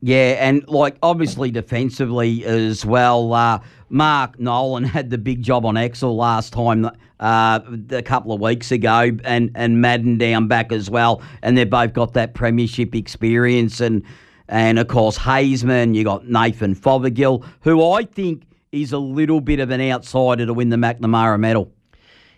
Yeah, 0.00 0.36
and 0.38 0.66
like 0.68 0.96
obviously 1.02 1.50
defensively 1.50 2.44
as 2.44 2.84
well. 2.84 3.32
Uh, 3.32 3.60
Mark 3.88 4.38
Nolan 4.40 4.84
had 4.84 5.10
the 5.10 5.18
big 5.18 5.42
job 5.42 5.66
on 5.66 5.74
Exel 5.74 6.16
last 6.16 6.52
time, 6.52 6.88
uh, 7.20 7.60
a 7.90 8.02
couple 8.02 8.32
of 8.32 8.40
weeks 8.40 8.70
ago, 8.70 9.10
and 9.24 9.50
and 9.54 9.80
Madden 9.80 10.16
down 10.16 10.46
back 10.46 10.72
as 10.72 10.88
well, 10.88 11.20
and 11.42 11.58
they've 11.58 11.68
both 11.68 11.92
got 11.92 12.14
that 12.14 12.34
premiership 12.34 12.94
experience, 12.94 13.80
and 13.80 14.04
and 14.48 14.78
of 14.78 14.86
course 14.86 15.18
Hazeman, 15.18 15.96
you 15.96 16.04
got 16.04 16.28
Nathan 16.28 16.74
Fothergill, 16.76 17.44
who 17.60 17.90
I 17.90 18.04
think 18.04 18.44
is 18.70 18.92
a 18.92 18.98
little 18.98 19.40
bit 19.40 19.58
of 19.58 19.70
an 19.70 19.80
outsider 19.80 20.46
to 20.46 20.54
win 20.54 20.68
the 20.68 20.76
McNamara 20.76 21.40
medal. 21.40 21.72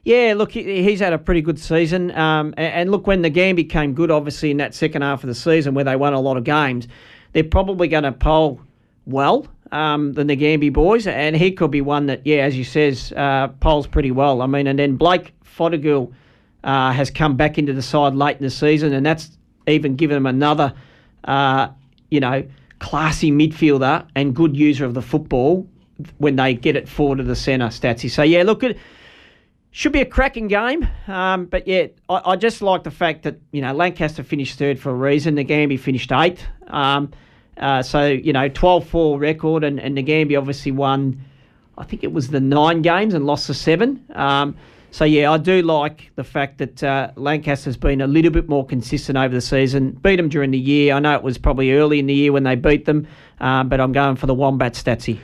Yeah, 0.03 0.33
look, 0.35 0.53
he's 0.53 1.01
had 1.01 1.13
a 1.13 1.19
pretty 1.19 1.43
good 1.43 1.59
season. 1.59 2.11
Um, 2.13 2.55
and, 2.57 2.91
look, 2.91 3.07
when 3.07 3.21
the 3.21 3.31
game 3.31 3.55
became 3.57 3.93
good, 3.93 4.11
obviously, 4.11 4.51
in 4.51 4.57
that 4.57 4.75
second 4.75 5.03
half 5.03 5.23
of 5.23 5.29
the 5.29 5.35
season 5.35 5.75
where 5.75 5.85
they 5.85 5.97
won 5.97 6.15
a 6.15 6.21
lot 6.21 6.39
of 6.39 6.45
games, 6.45 6.89
they're 7.33 7.45
probably 7.45 7.87
going 7.87 8.05
to 8.05 8.13
poll 8.13 8.61
well, 9.05 9.47
um, 9.73 10.15
than 10.15 10.27
the 10.27 10.37
Nagambie 10.37 10.73
boys. 10.73 11.07
And 11.07 11.37
he 11.37 11.53
could 11.53 11.71
be 11.71 11.83
one 11.83 12.07
that, 12.07 12.27
yeah, 12.27 12.39
as 12.39 12.57
you 12.57 12.65
says, 12.65 13.13
uh, 13.13 13.49
polls 13.61 13.87
pretty 13.87 14.11
well. 14.11 14.41
I 14.41 14.47
mean, 14.47 14.67
and 14.67 14.79
then 14.79 14.97
Blake 14.97 15.35
Fothergill 15.45 16.13
uh, 16.65 16.93
has 16.93 17.11
come 17.11 17.37
back 17.37 17.59
into 17.59 17.75
the 17.75 17.83
side 17.83 18.15
late 18.15 18.39
in 18.39 18.43
the 18.43 18.51
season, 18.51 18.95
and 18.95 19.05
that's 19.05 19.37
even 19.67 19.97
given 19.97 20.17
him 20.17 20.27
another, 20.27 20.73
uh, 21.25 21.69
you 22.11 22.21
know, 22.21 22.43
classy 22.79 23.31
midfielder 23.31 24.07
and 24.17 24.35
good 24.35 24.57
user 24.57 24.87
of 24.87 24.95
the 24.95 25.03
football 25.03 25.69
when 26.17 26.37
they 26.37 26.55
get 26.55 26.77
it 26.77 26.89
forward 26.89 27.19
to 27.19 27.25
the 27.25 27.37
centre, 27.37 27.67
Statsy. 27.67 28.11
So, 28.11 28.23
yeah, 28.23 28.43
look, 28.43 28.65
at 28.65 28.77
should 29.73 29.93
be 29.93 30.01
a 30.01 30.07
cracking 30.07 30.49
game, 30.49 30.87
um, 31.07 31.47
but 31.47 31.67
yeah, 31.67 31.87
I, 32.09 32.33
I, 32.33 32.37
just 32.37 32.61
like 32.61 32.83
the 32.83 32.91
fact 32.91 33.23
that 33.23 33.39
you 33.53 33.63
know 33.63 33.73
Lancaster 33.73 34.25
finished 34.25 34.59
third 34.59 34.79
for 34.79 34.91
a 34.91 34.95
reason. 34.95 35.37
Nagambie 35.37 35.79
finished 35.79 36.11
eighth, 36.13 36.43
um, 36.67 37.13
uh, 37.57 37.83
so 37.83 38.07
you 38.07 38.33
know 38.33 38.49
12-4 38.49 39.21
record, 39.21 39.65
and, 39.65 39.79
and 39.79 39.97
Nagambie 39.97 40.37
obviously 40.37 40.73
won. 40.73 41.21
I 41.79 41.85
think 41.85 42.05
it 42.05 42.13
was 42.13 42.29
the 42.29 42.41
nine 42.41 42.83
games 42.83 43.15
and 43.15 43.25
lost 43.25 43.47
the 43.47 43.55
seven. 43.55 44.05
Um, 44.15 44.57
so 44.91 45.05
yeah, 45.05 45.31
I 45.31 45.39
do 45.39 45.63
like 45.63 46.11
the 46.17 46.25
fact 46.25 46.59
that 46.59 46.83
uh, 46.83 47.13
Lancaster's 47.15 47.77
been 47.77 48.01
a 48.01 48.09
little 48.09 48.33
bit 48.33 48.49
more 48.49 48.67
consistent 48.67 49.17
over 49.17 49.33
the 49.33 49.41
season. 49.41 49.93
Beat 49.93 50.17
them 50.17 50.29
during 50.29 50.51
the 50.51 50.59
year. 50.59 50.95
I 50.95 50.99
know 50.99 51.15
it 51.15 51.23
was 51.23 51.39
probably 51.39 51.73
early 51.73 52.01
in 52.01 52.07
the 52.07 52.15
year 52.15 52.33
when 52.33 52.43
they 52.43 52.57
beat 52.57 52.87
them, 52.87 53.07
um, 53.41 53.69
but 53.69 53.81
I'm 53.81 53.93
going 53.93 54.17
for 54.17 54.27
the 54.27 54.35
Wombat 54.35 54.75
Statsy. 54.75 55.21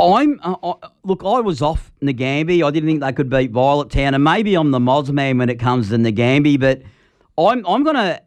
I'm 0.00 0.40
uh, 0.42 0.56
I, 0.62 0.88
look. 1.04 1.22
I 1.24 1.40
was 1.40 1.60
off 1.60 1.90
Nagambie. 2.02 2.64
I 2.64 2.70
didn't 2.70 2.88
think 2.88 3.00
they 3.00 3.12
could 3.12 3.28
beat 3.28 3.50
Violet 3.50 3.90
Town, 3.90 4.14
and 4.14 4.22
maybe 4.22 4.54
I'm 4.54 4.70
the 4.70 4.78
Moz 4.78 5.10
man 5.10 5.38
when 5.38 5.48
it 5.48 5.58
comes 5.58 5.88
to 5.88 5.96
Nagambie. 5.96 6.58
But 6.58 6.82
I'm 7.36 7.66
I'm 7.66 7.82
gonna 7.82 8.20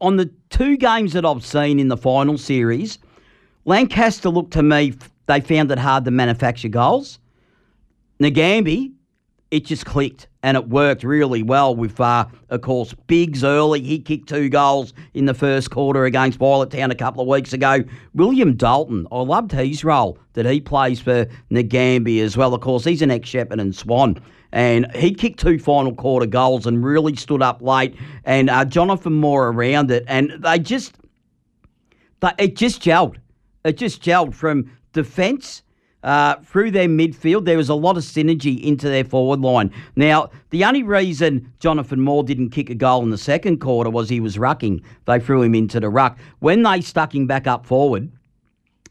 on 0.00 0.16
the 0.16 0.30
two 0.50 0.76
games 0.76 1.14
that 1.14 1.24
I've 1.24 1.44
seen 1.44 1.78
in 1.78 1.88
the 1.88 1.96
final 1.96 2.36
series. 2.36 2.98
Lancaster 3.64 4.28
looked 4.28 4.52
to 4.52 4.62
me. 4.62 4.94
They 5.26 5.40
found 5.40 5.70
it 5.70 5.78
hard 5.78 6.04
to 6.04 6.10
manufacture 6.10 6.68
goals. 6.68 7.18
Nagambie 8.20 8.92
it 9.54 9.64
just 9.64 9.86
clicked 9.86 10.26
and 10.42 10.56
it 10.56 10.68
worked 10.68 11.04
really 11.04 11.44
well 11.44 11.76
with, 11.76 12.00
uh, 12.00 12.26
of 12.50 12.60
course, 12.62 12.92
Biggs 13.06 13.44
early. 13.44 13.80
He 13.80 14.00
kicked 14.00 14.28
two 14.28 14.48
goals 14.48 14.92
in 15.14 15.26
the 15.26 15.32
first 15.32 15.70
quarter 15.70 16.06
against 16.06 16.38
Violet 16.38 16.72
Town 16.72 16.90
a 16.90 16.96
couple 16.96 17.22
of 17.22 17.28
weeks 17.28 17.52
ago. 17.52 17.84
William 18.14 18.56
Dalton, 18.56 19.06
I 19.12 19.20
loved 19.20 19.52
his 19.52 19.84
role 19.84 20.18
that 20.32 20.44
he 20.44 20.60
plays 20.60 21.00
for 21.00 21.26
Nagambie 21.52 22.20
as 22.20 22.36
well. 22.36 22.52
Of 22.52 22.62
course, 22.62 22.84
he's 22.84 23.00
an 23.00 23.12
ex 23.12 23.28
Shepherd 23.28 23.60
Shepparton 23.60 23.72
Swan. 23.72 24.20
And 24.50 24.90
he 24.92 25.14
kicked 25.14 25.38
two 25.38 25.60
final 25.60 25.94
quarter 25.94 26.26
goals 26.26 26.66
and 26.66 26.84
really 26.84 27.14
stood 27.14 27.40
up 27.40 27.62
late. 27.62 27.94
And 28.24 28.50
uh, 28.50 28.64
Jonathan 28.64 29.12
Moore 29.12 29.48
around 29.50 29.92
it. 29.92 30.02
And 30.08 30.32
they 30.40 30.58
just, 30.58 30.96
they, 32.18 32.32
it 32.38 32.56
just 32.56 32.82
gelled. 32.82 33.18
It 33.64 33.76
just 33.76 34.02
gelled 34.02 34.34
from 34.34 34.72
defence 34.92 35.62
uh, 36.04 36.36
through 36.44 36.70
their 36.70 36.86
midfield. 36.86 37.46
There 37.46 37.56
was 37.56 37.68
a 37.68 37.74
lot 37.74 37.96
of 37.96 38.04
synergy 38.04 38.62
into 38.62 38.88
their 38.88 39.04
forward 39.04 39.40
line. 39.40 39.72
Now, 39.96 40.30
the 40.50 40.64
only 40.64 40.82
reason 40.82 41.52
Jonathan 41.58 42.00
Moore 42.00 42.22
didn't 42.22 42.50
kick 42.50 42.70
a 42.70 42.74
goal 42.74 43.02
in 43.02 43.10
the 43.10 43.18
second 43.18 43.58
quarter 43.58 43.90
was 43.90 44.08
he 44.08 44.20
was 44.20 44.36
rucking. 44.36 44.84
They 45.06 45.18
threw 45.18 45.42
him 45.42 45.54
into 45.54 45.80
the 45.80 45.88
ruck. 45.88 46.18
When 46.38 46.62
they 46.62 46.82
stuck 46.82 47.14
him 47.14 47.26
back 47.26 47.46
up 47.46 47.66
forward, 47.66 48.12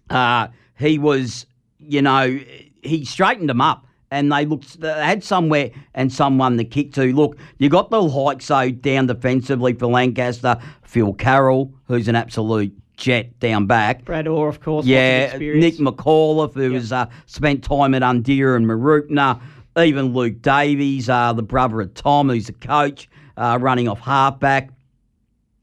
uh, 0.09 0.47
he 0.77 0.97
was, 0.97 1.45
you 1.77 2.01
know, 2.01 2.39
he 2.81 3.05
straightened 3.05 3.47
them 3.47 3.61
up 3.61 3.85
and 4.11 4.31
they 4.31 4.45
looked 4.45 4.79
they 4.81 4.91
had 4.91 5.23
somewhere 5.23 5.71
and 5.93 6.11
someone 6.11 6.57
to 6.57 6.63
kick 6.63 6.93
to. 6.93 7.13
Look, 7.13 7.37
you 7.59 7.69
got 7.69 7.89
the 7.89 8.09
hikes 8.09 8.45
so 8.45 8.71
down 8.71 9.07
defensively 9.07 9.73
for 9.73 9.87
Lancaster, 9.87 10.59
Phil 10.83 11.13
Carroll, 11.13 11.73
who's 11.85 12.07
an 12.07 12.15
absolute 12.15 12.75
jet 13.03 13.37
down 13.39 13.67
back. 13.67 14.05
Brad 14.05 14.27
Orr, 14.27 14.47
of 14.47 14.61
course. 14.61 14.85
Yeah, 14.85 15.37
Nick 15.37 15.75
McAuliffe, 15.75 16.53
who 16.53 16.71
yep. 16.71 16.81
has 16.81 16.91
uh, 16.93 17.05
spent 17.25 17.63
time 17.63 17.93
at 17.93 18.01
Undera 18.01 18.55
and 18.55 18.65
Mooroopna. 18.65 19.41
Even 19.77 20.13
Luke 20.13 20.41
Davies, 20.41 21.09
uh, 21.09 21.33
the 21.33 21.43
brother 21.43 21.81
of 21.81 21.93
Tom, 21.95 22.29
who's 22.29 22.47
the 22.47 22.53
coach, 22.53 23.09
uh, 23.37 23.57
running 23.59 23.89
off 23.89 23.99
halfback. 23.99 24.69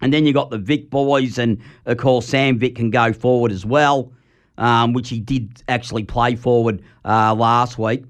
And 0.03 0.13
then 0.13 0.27
you 0.27 0.33
got 0.33 0.51
the 0.51 0.59
Vic 0.59 0.91
boys, 0.91 1.39
and 1.39 1.59
of 1.87 1.97
course 1.97 2.27
Sam 2.27 2.59
Vic 2.59 2.75
can 2.77 2.91
go 2.91 3.13
forward 3.13 3.53
as 3.53 3.65
well, 3.65 4.13
um, 4.59 4.93
which 4.93 5.09
he 5.09 5.21
did 5.21 5.63
actually 5.69 6.05
play 6.05 6.37
forward 6.37 6.83
uh, 7.05 7.35
last 7.35 7.79
week. 7.79 8.05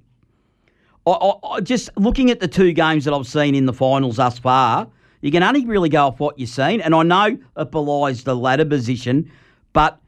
I, 1.06 1.10
I, 1.10 1.48
I 1.48 1.60
just 1.60 1.90
looking 1.96 2.30
at 2.30 2.40
the 2.40 2.48
two 2.48 2.72
games 2.72 3.04
that 3.04 3.14
I've 3.14 3.26
seen 3.26 3.54
in 3.54 3.66
the 3.66 3.72
finals 3.72 4.16
thus 4.16 4.38
far, 4.38 4.88
you 5.20 5.30
can 5.30 5.42
only 5.42 5.66
really 5.66 5.88
go 5.88 6.06
off 6.06 6.20
what 6.20 6.38
you've 6.38 6.50
seen. 6.50 6.80
And 6.80 6.94
I 6.94 7.02
know 7.02 7.38
it 7.56 7.70
belies 7.70 8.24
the 8.24 8.34
ladder 8.34 8.64
position, 8.64 9.30
but 9.72 10.00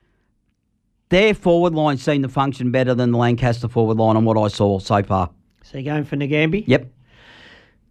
their 1.10 1.34
forward 1.34 1.74
line 1.74 1.98
seemed 1.98 2.22
to 2.24 2.28
function 2.28 2.70
better 2.70 2.94
than 2.94 3.12
the 3.12 3.18
Lancaster 3.18 3.68
forward 3.68 3.98
line 3.98 4.16
on 4.16 4.24
what 4.24 4.38
I 4.38 4.48
saw 4.48 4.78
so 4.78 5.02
far. 5.02 5.30
So 5.62 5.78
you're 5.78 5.92
going 5.92 6.04
for 6.04 6.16
Nagambie? 6.16 6.64
Yep. 6.66 6.90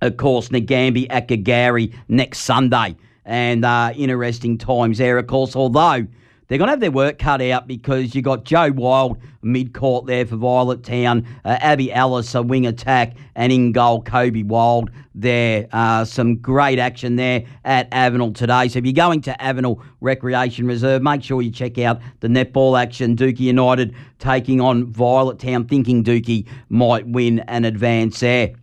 of 0.00 0.16
course, 0.16 0.48
Nagambie 0.48 1.06
at 1.10 1.28
Girgarre 1.28 1.92
next 2.08 2.40
Sunday. 2.40 2.96
And 3.26 3.64
uh, 3.64 3.92
interesting 3.94 4.56
times 4.56 4.98
there, 4.98 5.18
of 5.18 5.26
course, 5.26 5.54
although 5.54 6.06
they're 6.48 6.58
going 6.58 6.68
to 6.68 6.72
have 6.72 6.80
their 6.80 6.90
work 6.90 7.18
cut 7.18 7.40
out 7.40 7.66
because 7.66 8.14
you 8.14 8.22
got 8.22 8.44
Joe 8.44 8.72
Wild 8.72 9.18
mid 9.42 9.72
court 9.74 10.06
there 10.06 10.26
for 10.26 10.36
Violet 10.36 10.84
Town, 10.84 11.26
uh, 11.44 11.56
Abby 11.60 11.92
Ellis 11.92 12.34
a 12.34 12.42
wing 12.42 12.66
attack, 12.66 13.14
and 13.34 13.52
in 13.52 13.72
goal 13.72 14.02
Kobe 14.02 14.42
Wild 14.42 14.90
there. 15.14 15.66
Uh, 15.72 16.04
some 16.04 16.36
great 16.36 16.78
action 16.78 17.16
there 17.16 17.44
at 17.64 17.90
Avenel 17.90 18.34
today. 18.34 18.68
So 18.68 18.78
if 18.78 18.84
you're 18.84 18.92
going 18.92 19.20
to 19.22 19.36
Avenel 19.40 19.82
Recreation 20.00 20.66
Reserve, 20.66 21.02
make 21.02 21.22
sure 21.22 21.42
you 21.42 21.50
check 21.50 21.78
out 21.78 22.00
the 22.20 22.28
netball 22.28 22.80
action. 22.80 23.16
Dookie 23.16 23.40
United 23.40 23.94
taking 24.18 24.60
on 24.60 24.86
Violet 24.92 25.38
Town, 25.38 25.66
thinking 25.66 26.04
Dookie 26.04 26.46
might 26.68 27.06
win 27.06 27.40
and 27.40 27.66
advance 27.66 28.20
there 28.20 28.54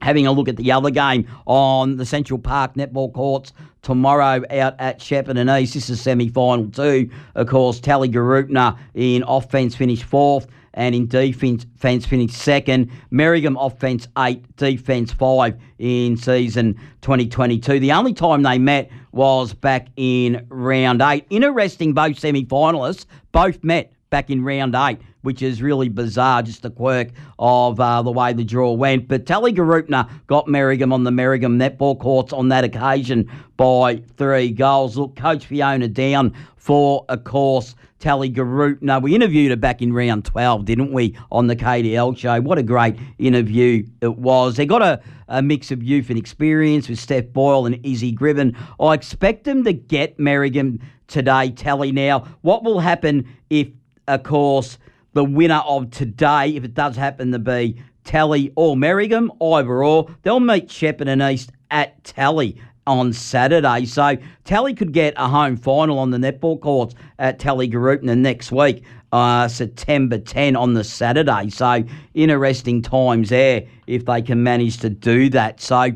having 0.00 0.26
a 0.26 0.32
look 0.32 0.48
at 0.48 0.56
the 0.56 0.72
other 0.72 0.90
game 0.90 1.26
on 1.46 1.96
the 1.96 2.06
Central 2.06 2.38
Park 2.38 2.74
netball 2.74 3.12
courts 3.12 3.52
tomorrow 3.82 4.42
out 4.50 4.74
at 4.78 5.00
Shepparton 5.00 5.60
East. 5.60 5.74
This 5.74 5.90
is 5.90 6.00
semi 6.00 6.28
final 6.28 6.68
two. 6.70 7.10
Of 7.34 7.48
course, 7.48 7.80
Tallygaroopna 7.80 8.78
in 8.94 9.24
offence 9.26 9.74
finished 9.74 10.04
fourth 10.04 10.46
and 10.74 10.94
in 10.94 11.06
defence 11.06 12.06
finished 12.06 12.34
second. 12.34 12.90
Merrigum 13.12 13.56
offence 13.58 14.08
eight, 14.18 14.44
defence 14.56 15.12
five 15.12 15.58
in 15.78 16.16
season 16.16 16.74
2022. 17.00 17.80
The 17.80 17.92
only 17.92 18.14
time 18.14 18.42
they 18.42 18.58
met 18.58 18.90
was 19.12 19.54
back 19.54 19.88
in 19.96 20.46
round 20.48 21.02
eight. 21.02 21.26
Interesting, 21.30 21.94
both 21.94 22.18
semi 22.18 22.44
finalists 22.44 23.06
both 23.32 23.62
met 23.64 23.92
back 24.10 24.30
in 24.30 24.44
round 24.44 24.74
eight 24.74 25.00
which 25.22 25.42
is 25.42 25.62
really 25.62 25.88
bizarre, 25.88 26.42
just 26.42 26.64
a 26.64 26.70
quirk 26.70 27.08
of 27.38 27.80
uh, 27.80 28.02
the 28.02 28.12
way 28.12 28.32
the 28.32 28.44
draw 28.44 28.72
went. 28.72 29.08
But 29.08 29.26
Tallygaroopna 29.26 30.08
got 30.26 30.46
Merrigum 30.46 30.92
on 30.92 31.04
the 31.04 31.10
Merrigum 31.10 31.56
netball 31.56 31.98
courts 31.98 32.32
on 32.32 32.48
that 32.48 32.64
occasion 32.64 33.30
by 33.56 34.02
three 34.16 34.50
goals. 34.50 34.96
Look, 34.96 35.16
Coach 35.16 35.46
Fiona 35.46 35.88
down 35.88 36.34
for, 36.56 37.04
of 37.08 37.24
course, 37.24 37.74
Tallygaroopna. 38.00 39.02
We 39.02 39.14
interviewed 39.14 39.50
her 39.50 39.56
back 39.56 39.82
in 39.82 39.92
round 39.92 40.24
12, 40.24 40.64
didn't 40.64 40.92
we, 40.92 41.16
on 41.32 41.48
the 41.48 41.56
KDL 41.56 42.16
show? 42.16 42.40
What 42.40 42.58
a 42.58 42.62
great 42.62 42.96
interview 43.18 43.84
it 44.00 44.18
was. 44.18 44.56
They 44.56 44.66
got 44.66 44.82
a, 44.82 45.00
a 45.28 45.42
mix 45.42 45.70
of 45.70 45.82
youth 45.82 46.10
and 46.10 46.18
experience 46.18 46.88
with 46.88 46.98
Steph 46.98 47.32
Boyle 47.32 47.66
and 47.66 47.84
Izzy 47.84 48.14
Griven. 48.14 48.56
I 48.80 48.94
expect 48.94 49.44
them 49.44 49.64
to 49.64 49.72
get 49.72 50.18
Merrigum 50.18 50.80
today, 51.08 51.50
Tally. 51.50 51.90
Now, 51.90 52.20
what 52.42 52.62
will 52.62 52.80
happen 52.80 53.28
if, 53.50 53.68
of 54.06 54.22
course, 54.22 54.78
the 55.18 55.24
winner 55.24 55.62
of 55.66 55.90
today, 55.90 56.50
if 56.50 56.62
it 56.62 56.74
does 56.74 56.94
happen 56.94 57.32
to 57.32 57.40
be 57.40 57.82
Tally 58.04 58.52
or 58.54 58.76
Merrigum, 58.76 59.30
either 59.42 59.82
or, 59.82 60.08
they'll 60.22 60.38
meet 60.38 60.68
Shepparton 60.68 61.32
East 61.32 61.50
at 61.72 62.04
Tally 62.04 62.56
on 62.86 63.12
Saturday. 63.12 63.84
So 63.84 64.16
Tally 64.44 64.74
could 64.74 64.92
get 64.92 65.14
a 65.16 65.26
home 65.26 65.56
final 65.56 65.98
on 65.98 66.12
the 66.12 66.18
netball 66.18 66.60
courts 66.60 66.94
at 67.18 67.40
Tallygaroopna 67.40 68.16
next 68.16 68.52
week, 68.52 68.84
uh, 69.10 69.48
September 69.48 70.18
10 70.18 70.54
on 70.54 70.74
the 70.74 70.84
Saturday. 70.84 71.50
So 71.50 71.82
interesting 72.14 72.80
times 72.80 73.30
there 73.30 73.64
if 73.88 74.04
they 74.04 74.22
can 74.22 74.44
manage 74.44 74.76
to 74.78 74.88
do 74.88 75.30
that. 75.30 75.60
So 75.60 75.90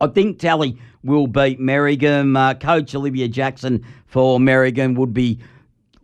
I 0.00 0.06
think 0.12 0.40
Tally 0.40 0.76
will 1.04 1.28
beat 1.28 1.60
Merrigum. 1.60 2.36
Uh, 2.36 2.54
Coach 2.54 2.92
Olivia 2.92 3.28
Jackson 3.28 3.86
for 4.06 4.40
Merrigum 4.40 4.96
would 4.96 5.14
be 5.14 5.38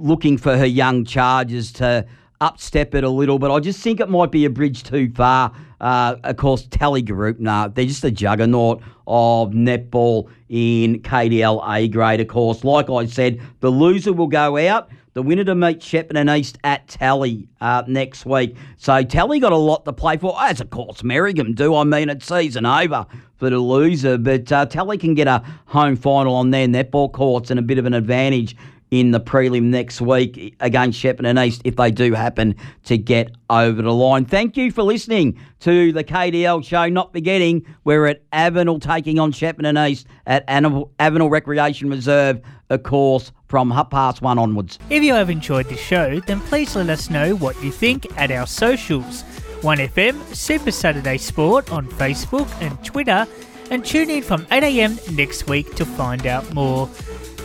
looking 0.03 0.37
for 0.37 0.57
her 0.57 0.67
young 0.67 1.05
charges 1.05 1.73
to 1.73 2.05
upstep 2.41 2.95
it 2.95 3.05
a 3.05 3.09
little, 3.09 3.39
but 3.39 3.53
I 3.53 3.61
just 3.61 3.81
think 3.81 4.01
it 4.01 4.09
might 4.09 4.33
be 4.33 4.45
a 4.45 4.51
bridge 4.51 4.83
too 4.83 5.11
far. 5.15 5.53
Uh, 5.81 6.17
of 6.25 6.37
course, 6.37 6.67
Tally 6.71 7.03
Group, 7.03 7.39
nah, 7.39 7.69
they're 7.69 7.87
just 7.87 8.05
a 8.05 8.11
juggernaut 8.11 8.83
of 9.07 9.51
netball 9.51 10.29
in 10.49 11.01
KDL 11.01 11.63
A 11.69 11.89
grade, 11.89 12.21
of 12.21 12.29
course. 12.29 12.65
Like 12.65 12.91
I 12.91 13.07
said, 13.07 13.41
the 13.61 13.71
loser 13.71 14.13
will 14.13 14.27
go 14.27 14.57
out. 14.57 14.91
The 15.15 15.23
winner 15.23 15.45
to 15.45 15.55
meet 15.55 15.81
Shepparton 15.81 16.39
East 16.39 16.59
at 16.65 16.89
Tally 16.89 17.47
uh, 17.61 17.83
next 17.87 18.25
week. 18.25 18.57
So 18.79 19.03
Tally 19.03 19.41
got 19.41 19.53
a 19.53 19.57
lot 19.57 19.85
to 19.85 19.93
play 19.93 20.17
for, 20.17 20.35
as 20.41 20.61
of 20.61 20.71
course 20.71 21.03
Merrigum 21.03 21.55
do. 21.55 21.77
I 21.77 21.85
mean, 21.85 22.09
it's 22.09 22.27
season 22.27 22.65
over 22.65 23.07
for 23.37 23.51
the 23.51 23.59
loser, 23.59 24.17
but 24.17 24.51
uh, 24.51 24.67
Tally 24.67 24.97
can 24.97 25.15
get 25.15 25.29
a 25.29 25.45
home 25.67 25.97
final 25.97 26.35
on 26.35 26.51
their 26.51 26.67
netball 26.67 27.13
courts 27.13 27.51
and 27.51 27.61
a 27.61 27.63
bit 27.63 27.77
of 27.79 27.85
an 27.85 27.93
advantage 27.93 28.57
in 28.93 29.11
the 29.11 29.19
prelim 29.19 29.65
next 29.65 30.03
week 30.03 30.55
against 30.61 31.03
Shepparton 31.03 31.45
East 31.45 31.63
if 31.65 31.77
they 31.77 31.91
do 31.91 32.13
happen 32.13 32.55
to 32.85 32.99
get 32.99 33.31
over 33.49 33.81
the 33.81 33.93
line. 33.93 34.27
Thank 34.27 34.59
you 34.59 34.71
for 34.71 34.83
listening 34.83 35.39
to 35.61 35.93
the 35.93 36.05
KDL 36.05 36.63
show. 36.63 36.89
Not 36.91 37.11
forgetting 37.11 37.65
we're 37.85 38.07
at 38.07 38.31
Avenel 38.33 38.81
taking 38.83 39.19
on 39.19 39.33
Shepparton 39.33 39.89
East 39.89 40.07
at 40.27 40.47
Avenel 40.47 41.31
Recreation 41.31 41.89
Reserve, 41.89 42.43
of 42.69 42.83
course, 42.83 43.33
from 43.49 43.71
half 43.71 43.89
past 43.89 44.21
one 44.21 44.39
onwards. 44.39 44.79
If 44.91 45.03
you 45.03 45.15
have 45.15 45.31
enjoyed 45.31 45.71
the 45.71 45.77
show, 45.77 46.21
then 46.21 46.41
please 46.41 46.77
let 46.77 46.91
us 46.91 47.09
know 47.09 47.35
what 47.35 47.61
you 47.63 47.73
think 47.73 48.07
at 48.19 48.31
our 48.31 48.47
socials. 48.47 49.25
1FM 49.63 50.35
Super 50.35 50.71
Saturday 50.71 51.17
Sport 51.17 51.73
on 51.73 51.87
Facebook 51.87 52.51
and 52.61 52.85
Twitter, 52.85 53.27
and 53.71 53.83
tune 53.83 54.11
in 54.11 54.23
from 54.23 54.45
8am 54.47 55.17
next 55.17 55.49
week 55.49 55.75
to 55.77 55.87
find 55.87 56.27
out 56.27 56.53
more. 56.53 56.91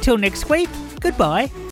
Till 0.02 0.18
next 0.18 0.50
week, 0.50 0.70
goodbye. 1.00 1.50